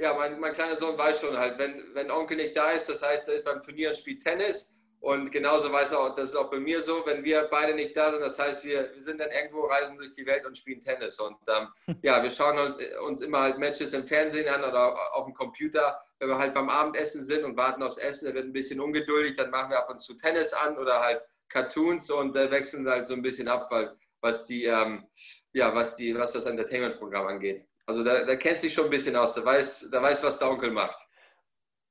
ja, 0.00 0.14
mein, 0.14 0.40
mein 0.40 0.54
kleiner 0.54 0.76
Sohn 0.76 0.96
weiß 0.96 1.20
schon 1.20 1.36
halt, 1.36 1.58
wenn, 1.58 1.94
wenn 1.94 2.10
Onkel 2.10 2.38
nicht 2.38 2.56
da 2.56 2.70
ist, 2.70 2.88
das 2.88 3.02
heißt, 3.02 3.28
er 3.28 3.34
ist 3.34 3.44
beim 3.44 3.60
Turnier 3.60 3.90
und 3.90 3.96
spielt 3.96 4.22
Tennis. 4.22 4.74
Und 5.00 5.30
genauso 5.32 5.72
weiß 5.72 5.92
er 5.92 6.00
auch, 6.00 6.14
das 6.14 6.30
ist 6.30 6.36
auch 6.36 6.50
bei 6.50 6.58
mir 6.58 6.80
so, 6.82 7.04
wenn 7.06 7.24
wir 7.24 7.48
beide 7.50 7.74
nicht 7.74 7.96
da 7.96 8.10
sind, 8.10 8.20
das 8.20 8.38
heißt, 8.38 8.64
wir, 8.64 8.92
wir 8.92 9.00
sind 9.00 9.20
dann 9.20 9.30
irgendwo, 9.30 9.62
reisen 9.62 9.96
durch 9.96 10.12
die 10.12 10.26
Welt 10.26 10.44
und 10.46 10.56
spielen 10.56 10.80
Tennis. 10.80 11.18
Und 11.20 11.36
ähm, 11.48 11.96
ja, 12.02 12.22
wir 12.22 12.30
schauen 12.30 12.58
halt, 12.58 12.98
uns 13.06 13.20
immer 13.20 13.40
halt 13.40 13.58
Matches 13.58 13.92
im 13.92 14.04
Fernsehen 14.04 14.48
an 14.48 14.62
oder 14.62 15.14
auf 15.14 15.24
dem 15.24 15.34
Computer. 15.34 16.00
Wenn 16.18 16.28
wir 16.28 16.38
halt 16.38 16.54
beim 16.54 16.68
Abendessen 16.68 17.22
sind 17.22 17.44
und 17.44 17.56
warten 17.56 17.82
aufs 17.82 17.96
Essen, 17.98 18.28
er 18.28 18.34
wird 18.34 18.44
ein 18.46 18.52
bisschen 18.52 18.80
ungeduldig, 18.80 19.36
dann 19.36 19.50
machen 19.50 19.70
wir 19.70 19.78
ab 19.78 19.90
und 19.90 20.00
zu 20.00 20.14
Tennis 20.16 20.52
an 20.52 20.76
oder 20.76 21.00
halt 21.00 21.22
Cartoons 21.48 22.10
und 22.10 22.36
äh, 22.36 22.50
wechseln 22.50 22.88
halt 22.88 23.06
so 23.06 23.14
ein 23.14 23.22
bisschen 23.22 23.48
ab, 23.48 23.68
weil, 23.70 23.96
was 24.20 24.46
die, 24.46 24.64
ähm, 24.64 25.06
ja, 25.52 25.74
was 25.74 25.96
die, 25.96 26.14
was 26.14 26.32
das 26.32 26.44
Entertainment-Programm 26.44 27.26
angeht. 27.26 27.69
Also 27.86 28.04
da, 28.04 28.24
da 28.24 28.36
kennt 28.36 28.60
sich 28.60 28.72
schon 28.72 28.84
ein 28.84 28.90
bisschen 28.90 29.16
aus, 29.16 29.34
der 29.34 29.44
weiß, 29.44 29.90
der 29.90 30.02
weiß, 30.02 30.22
was 30.22 30.38
der 30.38 30.50
Onkel 30.50 30.70
macht. 30.70 31.06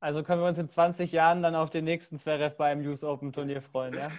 Also 0.01 0.23
können 0.23 0.41
wir 0.41 0.47
uns 0.47 0.59
in 0.59 0.69
20 0.69 1.11
Jahren 1.11 1.41
dann 1.41 1.55
auf 1.55 1.69
den 1.69 1.83
nächsten 1.83 2.17
Zverev 2.17 2.55
beim 2.55 2.81
News 2.81 3.03
Open 3.03 3.33
Turnier 3.33 3.61
freuen, 3.61 3.93
ja? 3.95 4.09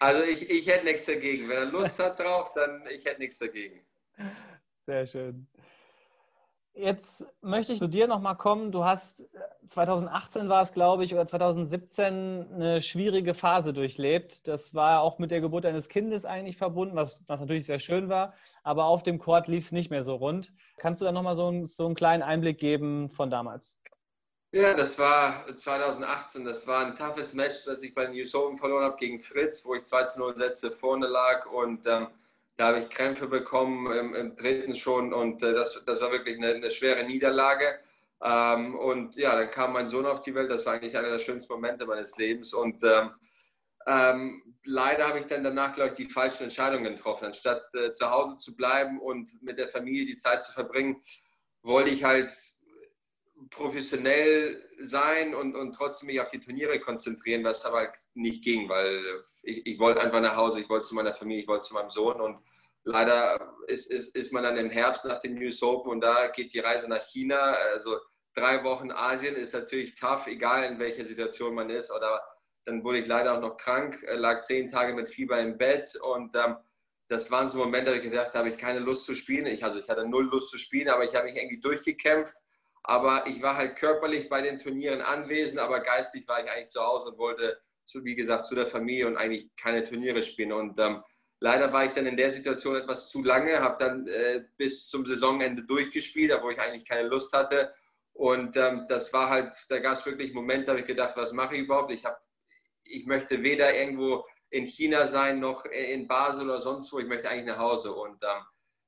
Also 0.00 0.24
ich, 0.24 0.50
ich 0.50 0.66
hätte 0.66 0.84
nichts 0.84 1.06
dagegen. 1.06 1.48
Wenn 1.48 1.58
er 1.58 1.64
Lust 1.66 1.98
hat 2.00 2.18
drauf, 2.18 2.52
dann 2.54 2.84
ich 2.90 3.04
hätte 3.04 3.20
nichts 3.20 3.38
dagegen. 3.38 3.86
Sehr 4.84 5.06
schön. 5.06 5.46
Jetzt 6.74 7.26
möchte 7.42 7.74
ich 7.74 7.80
zu 7.80 7.86
dir 7.86 8.06
nochmal 8.06 8.36
kommen. 8.36 8.72
Du 8.72 8.84
hast 8.84 9.24
2018 9.68 10.48
war 10.48 10.62
es, 10.62 10.72
glaube 10.72 11.04
ich, 11.04 11.12
oder 11.12 11.26
2017 11.26 12.48
eine 12.54 12.80
schwierige 12.80 13.34
Phase 13.34 13.74
durchlebt. 13.74 14.48
Das 14.48 14.74
war 14.74 15.02
auch 15.02 15.18
mit 15.18 15.30
der 15.30 15.42
Geburt 15.42 15.66
eines 15.66 15.88
Kindes 15.88 16.24
eigentlich 16.24 16.56
verbunden, 16.56 16.96
was, 16.96 17.22
was 17.26 17.40
natürlich 17.40 17.66
sehr 17.66 17.78
schön 17.78 18.08
war. 18.08 18.32
Aber 18.62 18.86
auf 18.86 19.02
dem 19.02 19.18
Court 19.18 19.48
lief 19.48 19.66
es 19.66 19.72
nicht 19.72 19.90
mehr 19.90 20.02
so 20.02 20.14
rund. 20.14 20.52
Kannst 20.78 21.02
du 21.02 21.04
da 21.04 21.12
nochmal 21.12 21.36
so, 21.36 21.66
so 21.68 21.84
einen 21.84 21.94
kleinen 21.94 22.22
Einblick 22.22 22.58
geben 22.58 23.10
von 23.10 23.30
damals? 23.30 23.76
Ja, 24.54 24.74
das 24.74 24.98
war 24.98 25.46
2018. 25.54 26.44
Das 26.44 26.66
war 26.66 26.86
ein 26.86 26.94
toughes 26.94 27.34
Match, 27.34 27.64
das 27.66 27.82
ich 27.82 27.94
bei 27.94 28.06
den 28.06 28.14
US 28.18 28.34
Open 28.34 28.56
verloren 28.56 28.84
habe 28.84 28.96
gegen 28.96 29.20
Fritz, 29.20 29.64
wo 29.66 29.74
ich 29.74 29.84
2 29.84 30.04
zu 30.04 30.20
0 30.20 30.36
Sätze 30.36 30.70
vorne 30.70 31.06
lag 31.06 31.46
und 31.50 31.86
ähm, 31.86 32.08
da 32.62 32.68
habe 32.68 32.78
ich 32.78 32.90
Krämpfe 32.90 33.26
bekommen 33.26 33.90
im, 33.90 34.14
im 34.14 34.36
dritten 34.36 34.76
schon 34.76 35.12
und 35.12 35.42
äh, 35.42 35.52
das, 35.52 35.82
das 35.84 36.00
war 36.00 36.12
wirklich 36.12 36.36
eine, 36.36 36.54
eine 36.54 36.70
schwere 36.70 37.02
Niederlage. 37.02 37.80
Ähm, 38.22 38.76
und 38.76 39.16
ja, 39.16 39.34
dann 39.34 39.50
kam 39.50 39.72
mein 39.72 39.88
Sohn 39.88 40.06
auf 40.06 40.20
die 40.20 40.32
Welt. 40.32 40.48
Das 40.48 40.64
war 40.64 40.74
eigentlich 40.74 40.96
einer 40.96 41.10
der 41.10 41.18
schönsten 41.18 41.52
Momente 41.52 41.86
meines 41.86 42.16
Lebens 42.18 42.54
und 42.54 42.84
ähm, 42.84 43.10
ähm 43.88 44.42
leider 44.64 45.08
habe 45.08 45.18
ich 45.18 45.26
dann 45.26 45.42
danach, 45.42 45.74
glaube 45.74 45.90
ich, 45.90 46.06
die 46.06 46.12
falschen 46.12 46.44
Entscheidungen 46.44 46.94
getroffen. 46.94 47.24
Anstatt 47.24 47.64
äh, 47.74 47.90
zu 47.90 48.08
Hause 48.08 48.36
zu 48.36 48.54
bleiben 48.54 49.00
und 49.00 49.42
mit 49.42 49.58
der 49.58 49.66
Familie 49.66 50.06
die 50.06 50.16
Zeit 50.16 50.44
zu 50.44 50.52
verbringen, 50.52 51.02
wollte 51.62 51.90
ich 51.90 52.04
halt 52.04 52.32
professionell 53.50 54.62
sein 54.78 55.34
und, 55.34 55.56
und 55.56 55.74
trotzdem 55.74 56.06
mich 56.06 56.20
auf 56.20 56.30
die 56.30 56.38
Turniere 56.38 56.78
konzentrieren, 56.78 57.42
was 57.42 57.64
aber 57.64 57.78
halt 57.78 57.94
nicht 58.14 58.44
ging, 58.44 58.68
weil 58.68 59.02
ich, 59.42 59.66
ich 59.66 59.80
wollte 59.80 60.00
einfach 60.00 60.20
nach 60.20 60.36
Hause, 60.36 60.60
ich 60.60 60.68
wollte 60.68 60.86
zu 60.86 60.94
meiner 60.94 61.12
Familie, 61.12 61.42
ich 61.42 61.48
wollte 61.48 61.66
zu 61.66 61.74
meinem 61.74 61.90
Sohn 61.90 62.20
und 62.20 62.38
leider 62.84 63.54
ist, 63.68 63.90
ist, 63.90 64.16
ist 64.16 64.32
man 64.32 64.42
dann 64.42 64.56
im 64.56 64.70
Herbst 64.70 65.04
nach 65.04 65.18
den 65.18 65.34
News 65.34 65.62
Open 65.62 65.92
und 65.92 66.00
da 66.00 66.28
geht 66.28 66.52
die 66.54 66.60
Reise 66.60 66.88
nach 66.88 67.02
China. 67.02 67.38
Also 67.74 67.98
drei 68.34 68.64
Wochen 68.64 68.90
Asien 68.90 69.36
ist 69.36 69.54
natürlich 69.54 69.94
tough, 69.94 70.26
egal 70.26 70.64
in 70.64 70.78
welcher 70.78 71.04
Situation 71.04 71.54
man 71.54 71.70
ist. 71.70 71.90
Oder 71.90 72.20
dann 72.64 72.84
wurde 72.84 72.98
ich 72.98 73.06
leider 73.06 73.34
auch 73.34 73.40
noch 73.40 73.56
krank, 73.56 74.02
äh, 74.06 74.14
lag 74.14 74.42
zehn 74.42 74.70
Tage 74.70 74.94
mit 74.94 75.08
Fieber 75.08 75.40
im 75.40 75.58
Bett 75.58 75.96
und 76.00 76.34
ähm, 76.36 76.56
das 77.08 77.30
waren 77.30 77.48
so 77.48 77.58
Momente, 77.58 77.90
da 77.90 77.96
ich 77.96 78.02
gedacht 78.02 78.34
habe, 78.34 78.48
ich 78.48 78.56
keine 78.56 78.78
Lust 78.78 79.04
zu 79.04 79.14
spielen. 79.14 79.46
Ich, 79.46 79.64
also 79.64 79.78
ich 79.78 79.88
hatte 79.88 80.06
null 80.06 80.30
Lust 80.32 80.50
zu 80.50 80.58
spielen, 80.58 80.88
aber 80.88 81.04
ich 81.04 81.14
habe 81.14 81.26
mich 81.26 81.36
irgendwie 81.36 81.60
durchgekämpft 81.60 82.36
aber 82.84 83.24
ich 83.26 83.40
war 83.42 83.56
halt 83.56 83.76
körperlich 83.76 84.28
bei 84.28 84.42
den 84.42 84.58
Turnieren 84.58 85.00
anwesend, 85.00 85.60
aber 85.60 85.80
geistig 85.80 86.26
war 86.26 86.42
ich 86.42 86.50
eigentlich 86.50 86.70
zu 86.70 86.82
Hause 86.82 87.10
und 87.10 87.18
wollte, 87.18 87.60
zu, 87.86 88.04
wie 88.04 88.16
gesagt, 88.16 88.46
zu 88.46 88.54
der 88.54 88.66
Familie 88.66 89.06
und 89.06 89.16
eigentlich 89.16 89.54
keine 89.56 89.84
Turniere 89.84 90.22
spielen. 90.22 90.52
Und 90.52 90.78
ähm, 90.78 91.02
leider 91.42 91.72
war 91.72 91.84
ich 91.84 91.92
dann 91.92 92.06
in 92.06 92.16
der 92.16 92.30
Situation 92.30 92.76
etwas 92.76 93.08
zu 93.08 93.22
lange, 93.22 93.60
habe 93.60 93.76
dann 93.76 94.06
äh, 94.06 94.44
bis 94.56 94.88
zum 94.88 95.04
Saisonende 95.04 95.64
durchgespielt, 95.64 96.32
wo 96.40 96.50
ich 96.50 96.60
eigentlich 96.60 96.88
keine 96.88 97.08
Lust 97.08 97.32
hatte. 97.32 97.74
Und 98.12 98.56
ähm, 98.56 98.86
das 98.88 99.12
war 99.12 99.28
halt, 99.28 99.56
da 99.68 99.80
gab 99.80 99.94
es 99.94 100.06
wirklich 100.06 100.32
Momente, 100.32 100.66
da 100.66 100.72
habe 100.72 100.80
ich 100.80 100.86
gedacht, 100.86 101.16
was 101.16 101.32
mache 101.32 101.56
ich 101.56 101.62
überhaupt? 101.62 101.92
Ich, 101.92 102.04
hab, 102.04 102.20
ich 102.84 103.06
möchte 103.06 103.42
weder 103.42 103.74
irgendwo 103.76 104.24
in 104.50 104.66
China 104.66 105.06
sein, 105.06 105.40
noch 105.40 105.64
in 105.64 106.06
Basel 106.06 106.48
oder 106.48 106.60
sonst 106.60 106.92
wo. 106.92 107.00
Ich 107.00 107.08
möchte 107.08 107.28
eigentlich 107.28 107.46
nach 107.46 107.58
Hause. 107.58 107.92
Und 107.92 108.22
ähm, 108.22 108.44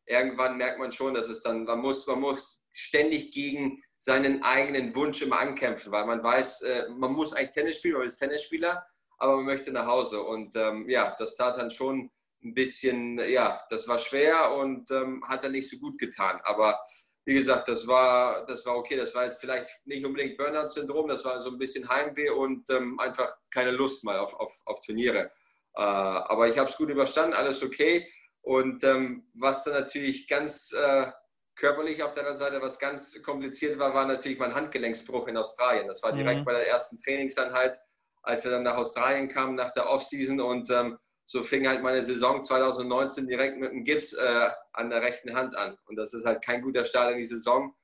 irgendwann 0.07 0.57
merkt 0.57 0.79
man 0.79 0.93
schon, 0.93 1.15
dass 1.15 1.29
es 1.29 1.43
dann, 1.43 1.65
man 1.65 1.81
muss, 1.81 2.07
man 2.07 2.21
muss 2.21 2.65
ständig 2.71 3.33
gegen 3.33 3.83
seinen 3.99 4.45
eigenen 4.45 4.95
Wunsch 4.95 5.23
immer 5.23 5.41
ankämpfen, 5.41 5.91
weil 5.91 6.07
man 6.07 6.23
weiß, 6.23 6.63
äh, 6.63 6.89
man 6.91 7.13
muss 7.15 7.33
eigentlich 7.33 7.51
Tennis 7.51 7.79
spielen 7.79 7.97
oder 7.97 8.05
ist 8.05 8.19
Tennisspieler, 8.19 8.87
aber 9.19 9.37
man 9.37 9.47
möchte 9.47 9.73
nach 9.73 9.87
Hause. 9.87 10.23
Und 10.23 10.55
ähm, 10.55 10.89
ja, 10.89 11.17
das 11.19 11.35
tat 11.35 11.59
dann 11.59 11.71
schon 11.73 12.11
ein 12.45 12.55
bisschen, 12.55 13.19
ja, 13.31 13.61
das 13.71 13.89
war 13.89 13.99
schwer 13.99 14.53
und 14.53 14.91
ähm, 14.91 15.25
hat 15.27 15.45
dann 15.45 15.53
nicht 15.53 15.71
so 15.71 15.79
gut 15.79 15.99
getan. 15.99 16.41
Aber 16.45 16.79
wie 17.27 17.35
gesagt, 17.35 17.69
das 17.69 17.87
war, 17.87 18.45
das 18.47 18.67
war 18.67 18.77
okay. 18.77 18.97
Das 18.97 19.15
war 19.15 19.25
jetzt 19.25 19.41
vielleicht 19.41 19.69
nicht 19.87 20.05
unbedingt 20.05 20.37
Burnout-Syndrom, 20.37 21.09
das 21.09 21.25
war 21.25 21.41
so 21.41 21.51
ein 21.51 21.59
bisschen 21.59 21.89
Heimweh 21.89 22.31
und 22.31 22.69
ähm, 22.71 22.99
einfach 23.01 23.35
keine 23.51 23.71
Lust 23.71 24.05
mal 24.05 24.19
auf, 24.19 24.35
auf, 24.35 24.53
auf 24.67 24.81
Turniere. 24.81 25.31
Äh, 25.77 25.81
aber 25.81 26.49
ich 26.49 26.59
habe 26.59 26.71
es 26.71 26.77
gut 26.77 26.91
überstanden, 26.91 27.35
alles 27.35 27.63
okay. 27.63 28.07
Und 28.43 28.85
ähm, 28.85 29.31
was 29.35 29.65
dann 29.65 29.73
natürlich 29.73 30.29
ganz 30.29 30.71
äh, 30.73 31.11
körperlich 31.57 32.03
auf 32.03 32.13
der 32.15 32.25
anderen 32.25 32.39
Seite, 32.39 32.61
was 32.61 32.79
ganz 32.79 33.23
kompliziert 33.23 33.79
war, 33.79 33.95
war 33.95 34.07
natürlich 34.07 34.39
mein 34.39 34.55
Handgelenksbruch 34.55 35.27
in 35.29 35.37
Australien. 35.37 35.89
Das 35.89 36.03
war 36.03 36.13
direkt 36.13 36.41
mhm. 36.41 36.45
bei 36.45 36.53
der 36.53 36.69
ersten 36.69 36.99
Trainingseinheit, 37.03 37.79
als 38.23 38.45
wir 38.45 38.51
dann 38.51 38.65
nach 38.65 38.77
Australien 38.77 39.29
kamen, 39.29 39.55
nach 39.55 39.73
der 39.73 39.89
Offseason. 39.89 40.41
Und 40.41 40.69
ähm, 40.71 40.99
so 41.27 41.43
fing 41.43 41.67
halt 41.67 41.83
meine 41.83 42.03
Saison 42.03 42.43
2019 42.43 43.27
direkt 43.27 43.59
mit 43.59 43.71
einem 43.71 43.85
Gips 43.85 44.13
äh, 44.13 44.51
an 44.73 44.91
der 44.91 45.03
rechten 45.03 45.35
Hand 45.35 45.57
an. 45.57 45.77
Und 45.87 45.97
das 45.97 46.13
ist 46.13 46.27
halt 46.27 46.45
kein 46.45 46.63
guter 46.63 46.85
Start 46.85 47.13
in 47.13 47.19
die 47.19 47.27
Saison. 47.27 47.75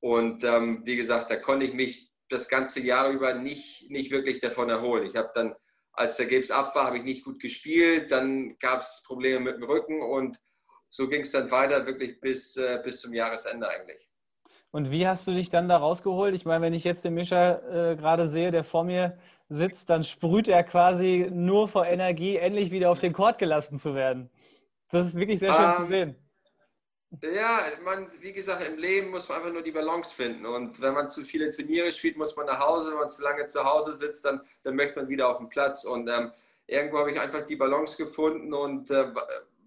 Und 0.00 0.44
ähm, 0.44 0.82
wie 0.84 0.96
gesagt, 0.96 1.30
da 1.30 1.36
konnte 1.36 1.66
ich 1.66 1.74
mich 1.74 2.10
das 2.28 2.48
ganze 2.48 2.80
Jahr 2.80 3.10
über 3.10 3.34
nicht, 3.34 3.90
nicht 3.90 4.10
wirklich 4.10 4.40
davon 4.40 4.70
erholen. 4.70 5.06
Ich 5.06 5.16
habe 5.16 5.30
dann 5.34 5.54
als 5.92 6.16
der 6.16 6.26
Gips 6.26 6.50
ab 6.50 6.74
war, 6.74 6.86
habe 6.86 6.98
ich 6.98 7.04
nicht 7.04 7.24
gut 7.24 7.40
gespielt. 7.40 8.12
Dann 8.12 8.58
gab 8.58 8.80
es 8.80 9.02
Probleme 9.06 9.40
mit 9.40 9.56
dem 9.56 9.64
Rücken 9.64 10.02
und 10.02 10.38
so 10.88 11.08
ging 11.08 11.22
es 11.22 11.32
dann 11.32 11.50
weiter, 11.50 11.86
wirklich 11.86 12.20
bis, 12.20 12.56
äh, 12.56 12.80
bis 12.82 13.00
zum 13.00 13.12
Jahresende 13.12 13.68
eigentlich. 13.68 14.08
Und 14.70 14.90
wie 14.90 15.06
hast 15.06 15.26
du 15.26 15.32
dich 15.32 15.48
dann 15.48 15.68
da 15.68 15.78
rausgeholt? 15.78 16.34
Ich 16.34 16.44
meine, 16.44 16.62
wenn 16.62 16.74
ich 16.74 16.84
jetzt 16.84 17.04
den 17.04 17.14
Mischer 17.14 17.92
äh, 17.92 17.96
gerade 17.96 18.28
sehe, 18.28 18.50
der 18.50 18.64
vor 18.64 18.84
mir 18.84 19.18
sitzt, 19.48 19.90
dann 19.90 20.02
sprüht 20.02 20.48
er 20.48 20.64
quasi 20.64 21.28
nur 21.30 21.68
vor 21.68 21.86
Energie, 21.86 22.36
endlich 22.36 22.70
wieder 22.70 22.90
auf 22.90 22.98
den 22.98 23.12
Court 23.12 23.38
gelassen 23.38 23.78
zu 23.78 23.94
werden. 23.94 24.30
Das 24.90 25.06
ist 25.06 25.16
wirklich 25.16 25.38
sehr 25.38 25.52
schön 25.52 25.64
um, 25.64 25.76
zu 25.76 25.82
ähm, 25.82 25.88
sehen. 25.88 26.16
Ja, 27.34 27.60
man, 27.84 28.08
wie 28.20 28.32
gesagt, 28.32 28.66
im 28.66 28.76
Leben 28.78 29.10
muss 29.10 29.28
man 29.28 29.38
einfach 29.38 29.52
nur 29.52 29.62
die 29.62 29.70
Balance 29.70 30.14
finden. 30.14 30.44
Und 30.44 30.80
wenn 30.80 30.94
man 30.94 31.08
zu 31.08 31.24
viele 31.24 31.50
Turniere 31.50 31.92
spielt, 31.92 32.16
muss 32.16 32.36
man 32.36 32.46
nach 32.46 32.60
Hause. 32.60 32.90
Wenn 32.90 32.98
man 32.98 33.08
zu 33.08 33.22
lange 33.22 33.46
zu 33.46 33.64
Hause 33.64 33.94
sitzt, 33.94 34.24
dann, 34.24 34.40
dann 34.64 34.74
möchte 34.74 35.00
man 35.00 35.08
wieder 35.08 35.28
auf 35.28 35.38
den 35.38 35.48
Platz. 35.48 35.84
Und 35.84 36.08
ähm, 36.08 36.32
irgendwo 36.66 36.98
habe 36.98 37.12
ich 37.12 37.20
einfach 37.20 37.42
die 37.42 37.56
Balance 37.56 37.96
gefunden 37.96 38.52
und 38.52 38.90
äh, 38.90 39.06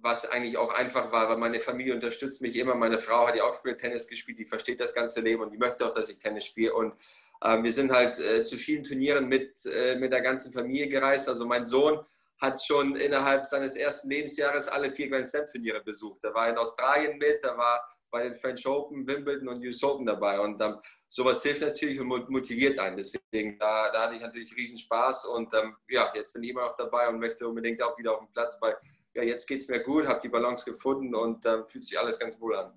was 0.01 0.29
eigentlich 0.29 0.57
auch 0.57 0.73
einfach 0.73 1.11
war, 1.11 1.29
weil 1.29 1.37
meine 1.37 1.59
Familie 1.59 1.93
unterstützt 1.93 2.41
mich 2.41 2.55
immer. 2.55 2.75
Meine 2.75 2.99
Frau 2.99 3.27
hat 3.27 3.35
ja 3.35 3.43
auch 3.43 3.55
früher 3.55 3.77
Tennis 3.77 4.07
gespielt, 4.07 4.39
die 4.39 4.45
versteht 4.45 4.79
das 4.79 4.93
ganze 4.93 5.21
Leben 5.21 5.41
und 5.41 5.51
die 5.51 5.57
möchte 5.57 5.85
auch, 5.85 5.93
dass 5.93 6.09
ich 6.09 6.17
Tennis 6.19 6.45
spiele. 6.45 6.73
Und 6.73 6.93
wir 7.41 7.71
sind 7.71 7.91
halt 7.91 8.19
äh, 8.19 8.43
zu 8.43 8.57
vielen 8.57 8.83
Turnieren 8.83 9.27
mit, 9.27 9.65
äh, 9.65 9.95
mit 9.95 10.11
der 10.11 10.21
ganzen 10.21 10.51
Familie 10.51 10.89
gereist. 10.89 11.29
Also 11.29 11.45
mein 11.45 11.65
Sohn 11.65 12.05
hat 12.39 12.63
schon 12.63 12.95
innerhalb 12.95 13.45
seines 13.45 13.75
ersten 13.75 14.09
Lebensjahres 14.09 14.67
alle 14.67 14.91
vier 14.91 15.09
Grand 15.09 15.27
Slam 15.27 15.45
Turniere 15.45 15.81
besucht. 15.81 16.23
Er 16.23 16.33
war 16.33 16.49
in 16.49 16.57
Australien 16.57 17.17
mit, 17.17 17.43
er 17.43 17.57
war 17.57 17.81
bei 18.11 18.23
den 18.23 18.33
French 18.33 18.65
Open, 18.65 19.07
Wimbledon 19.07 19.49
und 19.49 19.63
US 19.63 19.83
Open 19.83 20.05
dabei. 20.05 20.39
Und 20.39 20.61
ähm, 20.61 20.77
sowas 21.07 21.43
hilft 21.43 21.61
natürlich 21.61 21.99
und 21.99 22.29
motiviert 22.29 22.79
einen. 22.79 22.97
Deswegen, 22.97 23.57
da, 23.59 23.91
da 23.91 24.05
hatte 24.05 24.15
ich 24.15 24.21
natürlich 24.21 24.55
riesen 24.55 24.77
Spaß. 24.77 25.25
Und 25.25 25.53
ähm, 25.53 25.75
ja, 25.89 26.11
jetzt 26.15 26.33
bin 26.33 26.43
ich 26.43 26.51
immer 26.51 26.65
noch 26.65 26.75
dabei 26.75 27.07
und 27.09 27.19
möchte 27.19 27.47
unbedingt 27.47 27.81
auch 27.83 27.97
wieder 27.97 28.13
auf 28.13 28.19
den 28.19 28.31
Platz, 28.31 28.57
weil 28.61 28.75
ja, 29.13 29.23
jetzt 29.23 29.47
geht 29.47 29.59
es 29.59 29.67
mir 29.67 29.79
gut, 29.79 30.07
habe 30.07 30.19
die 30.21 30.29
Balance 30.29 30.69
gefunden 30.69 31.13
und 31.15 31.45
äh, 31.45 31.65
fühlt 31.65 31.83
sich 31.83 31.99
alles 31.99 32.19
ganz 32.19 32.39
wohl 32.39 32.55
an. 32.55 32.73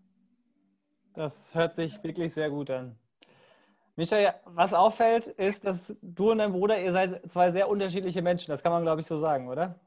Das 1.14 1.54
hört 1.54 1.76
sich 1.76 2.02
wirklich 2.02 2.32
sehr 2.32 2.48
gut 2.48 2.70
an. 2.70 2.98
Michael, 3.96 4.34
was 4.46 4.72
auffällt, 4.72 5.26
ist, 5.26 5.64
dass 5.64 5.94
du 6.00 6.30
und 6.30 6.38
dein 6.38 6.52
Bruder, 6.52 6.80
ihr 6.80 6.92
seid 6.92 7.20
zwei 7.30 7.50
sehr 7.50 7.68
unterschiedliche 7.68 8.22
Menschen. 8.22 8.50
Das 8.50 8.62
kann 8.62 8.72
man, 8.72 8.82
glaube 8.82 9.02
ich, 9.02 9.06
so 9.06 9.20
sagen, 9.20 9.48
oder? 9.48 9.78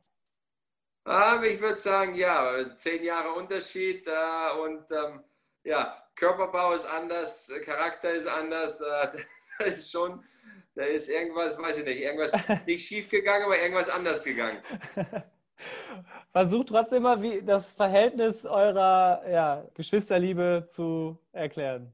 Ähm, 1.08 1.44
ich 1.44 1.60
würde 1.60 1.76
sagen, 1.76 2.16
ja, 2.16 2.54
zehn 2.76 3.04
Jahre 3.04 3.34
Unterschied 3.34 4.08
äh, 4.08 4.60
und 4.60 4.86
ähm, 4.92 5.24
ja, 5.64 6.04
Körperbau 6.16 6.74
ist 6.74 6.86
anders, 6.86 7.52
Charakter 7.64 8.12
ist 8.12 8.28
anders. 8.28 8.82
Äh, 8.82 9.08
das 9.60 9.68
ist 9.70 9.92
schon, 9.92 10.24
da 10.76 10.84
ist 10.84 11.10
irgendwas, 11.10 11.58
weiß 11.58 11.78
ich 11.78 11.86
nicht, 11.86 12.02
irgendwas 12.02 12.34
nicht 12.68 12.88
schief 12.88 13.10
gegangen, 13.10 13.46
aber 13.46 13.60
irgendwas 13.60 13.90
anders 13.90 14.24
gegangen. 14.24 14.62
Versucht 16.32 16.68
trotzdem 16.68 17.04
mal, 17.04 17.22
wie 17.22 17.42
das 17.42 17.72
Verhältnis 17.72 18.46
eurer 18.46 19.24
ja, 19.30 19.66
Geschwisterliebe 19.74 20.68
zu 20.70 21.18
erklären. 21.32 21.94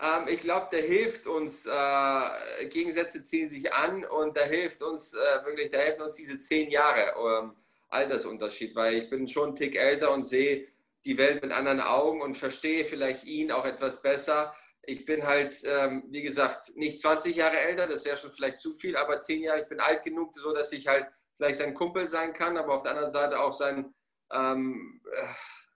Ähm, 0.00 0.26
ich 0.28 0.40
glaube, 0.40 0.68
der 0.72 0.82
hilft 0.82 1.26
uns, 1.26 1.66
äh, 1.66 2.66
Gegensätze 2.68 3.22
ziehen 3.22 3.50
sich 3.50 3.72
an 3.72 4.04
und 4.04 4.36
da 4.36 4.42
hilft 4.42 4.82
uns 4.82 5.12
äh, 5.14 5.44
wirklich, 5.44 5.70
da 5.70 5.78
helfen 5.78 6.02
uns 6.02 6.14
diese 6.14 6.38
zehn 6.38 6.70
Jahre 6.70 7.14
ähm, 7.18 7.56
Altersunterschied, 7.88 8.74
weil 8.74 8.94
ich 8.94 9.10
bin 9.10 9.28
schon 9.28 9.48
einen 9.48 9.56
Tick 9.56 9.76
älter 9.76 10.12
und 10.12 10.24
sehe 10.24 10.68
die 11.04 11.18
Welt 11.18 11.42
mit 11.42 11.52
anderen 11.52 11.80
Augen 11.80 12.22
und 12.22 12.36
verstehe 12.36 12.84
vielleicht 12.84 13.24
ihn 13.24 13.52
auch 13.52 13.66
etwas 13.66 14.00
besser. 14.00 14.54
Ich 14.84 15.04
bin 15.04 15.26
halt, 15.26 15.62
ähm, 15.64 16.04
wie 16.08 16.22
gesagt, 16.22 16.74
nicht 16.76 17.00
20 17.00 17.36
Jahre 17.36 17.58
älter, 17.58 17.86
das 17.86 18.04
wäre 18.04 18.16
schon 18.16 18.32
vielleicht 18.32 18.58
zu 18.58 18.74
viel, 18.74 18.96
aber 18.96 19.20
zehn 19.20 19.42
Jahre, 19.42 19.62
ich 19.62 19.68
bin 19.68 19.80
alt 19.80 20.02
genug, 20.04 20.34
so 20.34 20.54
dass 20.54 20.72
ich 20.72 20.88
halt 20.88 21.06
vielleicht 21.36 21.58
sein 21.58 21.74
Kumpel 21.74 22.08
sein 22.08 22.32
kann, 22.32 22.56
aber 22.56 22.74
auf 22.74 22.82
der 22.82 22.92
anderen 22.92 23.10
Seite 23.10 23.38
auch 23.38 23.52
sein 23.52 23.94
ähm, 24.32 25.02
äh, 25.12 25.26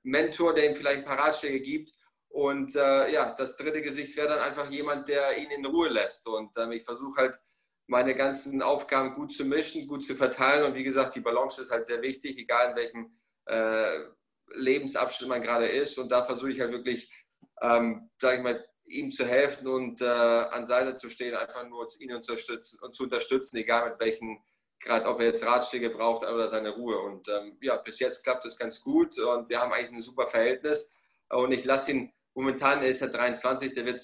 Mentor, 0.02 0.54
der 0.54 0.70
ihm 0.70 0.76
vielleicht 0.76 0.98
ein 0.98 1.04
paar 1.04 1.18
Ratschläge 1.18 1.60
gibt. 1.60 1.92
Und 2.36 2.76
äh, 2.76 3.10
ja, 3.14 3.34
das 3.34 3.56
dritte 3.56 3.80
Gesicht 3.80 4.14
wäre 4.14 4.28
dann 4.28 4.40
einfach 4.40 4.70
jemand, 4.70 5.08
der 5.08 5.38
ihn 5.38 5.50
in 5.50 5.64
Ruhe 5.64 5.88
lässt. 5.88 6.26
Und 6.26 6.54
ähm, 6.58 6.72
ich 6.72 6.84
versuche 6.84 7.18
halt, 7.18 7.40
meine 7.86 8.14
ganzen 8.14 8.60
Aufgaben 8.60 9.14
gut 9.14 9.32
zu 9.32 9.46
mischen, 9.46 9.86
gut 9.86 10.04
zu 10.04 10.14
verteilen. 10.14 10.64
Und 10.64 10.74
wie 10.74 10.84
gesagt, 10.84 11.14
die 11.14 11.20
Balance 11.20 11.62
ist 11.62 11.70
halt 11.70 11.86
sehr 11.86 12.02
wichtig, 12.02 12.36
egal 12.36 12.70
in 12.72 12.76
welchem 12.76 13.18
äh, 13.46 14.00
Lebensabschnitt 14.54 15.30
man 15.30 15.40
gerade 15.40 15.66
ist. 15.66 15.96
Und 15.96 16.12
da 16.12 16.24
versuche 16.24 16.50
ich 16.50 16.60
halt 16.60 16.72
wirklich, 16.72 17.10
ähm, 17.62 18.10
sage 18.20 18.36
ich 18.36 18.42
mal, 18.42 18.68
ihm 18.84 19.10
zu 19.12 19.24
helfen 19.24 19.66
und 19.66 20.02
äh, 20.02 20.04
an 20.04 20.66
Seite 20.66 20.94
zu 20.98 21.08
stehen, 21.08 21.34
einfach 21.34 21.66
nur 21.66 21.88
ihn 22.00 22.12
unterstützen 22.12 22.78
und 22.82 22.94
zu 22.94 23.04
unterstützen, 23.04 23.56
egal 23.56 23.88
mit 23.88 23.98
welchen, 23.98 24.44
gerade 24.78 25.06
ob 25.06 25.20
er 25.20 25.28
jetzt 25.28 25.46
Ratschläge 25.46 25.88
braucht 25.88 26.22
oder 26.22 26.50
seine 26.50 26.74
Ruhe. 26.74 26.98
Und 26.98 27.30
ähm, 27.30 27.56
ja, 27.62 27.76
bis 27.76 27.98
jetzt 27.98 28.24
klappt 28.24 28.44
es 28.44 28.58
ganz 28.58 28.82
gut 28.82 29.18
und 29.18 29.48
wir 29.48 29.58
haben 29.58 29.72
eigentlich 29.72 29.92
ein 29.92 30.02
super 30.02 30.26
Verhältnis. 30.26 30.92
Und 31.30 31.50
ich 31.50 31.64
lasse 31.64 31.92
ihn, 31.92 32.12
momentan 32.36 32.82
ist 32.82 33.00
er 33.00 33.08
23, 33.08 33.72
der 33.72 33.86
wird, 33.86 34.00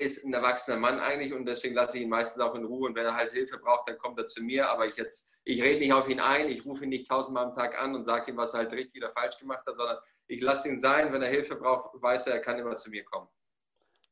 ist 0.00 0.24
ein 0.24 0.32
erwachsener 0.32 0.78
Mann 0.78 1.00
eigentlich 1.00 1.34
und 1.34 1.44
deswegen 1.44 1.74
lasse 1.74 1.98
ich 1.98 2.04
ihn 2.04 2.08
meistens 2.08 2.40
auch 2.40 2.54
in 2.54 2.64
Ruhe. 2.64 2.88
Und 2.88 2.96
wenn 2.96 3.04
er 3.04 3.16
halt 3.16 3.32
Hilfe 3.32 3.58
braucht, 3.58 3.88
dann 3.88 3.98
kommt 3.98 4.18
er 4.18 4.26
zu 4.26 4.42
mir. 4.42 4.70
Aber 4.70 4.86
ich 4.86 4.96
jetzt, 4.96 5.32
ich 5.44 5.60
rede 5.60 5.80
nicht 5.80 5.92
auf 5.92 6.08
ihn 6.08 6.20
ein, 6.20 6.48
ich 6.48 6.64
rufe 6.64 6.84
ihn 6.84 6.90
nicht 6.90 7.08
tausendmal 7.08 7.46
am 7.46 7.54
Tag 7.54 7.78
an 7.78 7.94
und 7.94 8.04
sage 8.04 8.30
ihm, 8.30 8.36
was 8.36 8.54
er 8.54 8.60
halt 8.60 8.72
richtig 8.72 9.02
oder 9.02 9.12
falsch 9.12 9.38
gemacht 9.38 9.66
hat, 9.66 9.76
sondern 9.76 9.98
ich 10.28 10.40
lasse 10.40 10.68
ihn 10.68 10.78
sein. 10.78 11.12
Wenn 11.12 11.22
er 11.22 11.28
Hilfe 11.28 11.56
braucht, 11.56 11.90
weiß 12.00 12.28
er, 12.28 12.34
er 12.34 12.40
kann 12.40 12.58
immer 12.58 12.76
zu 12.76 12.88
mir 12.88 13.04
kommen. 13.04 13.28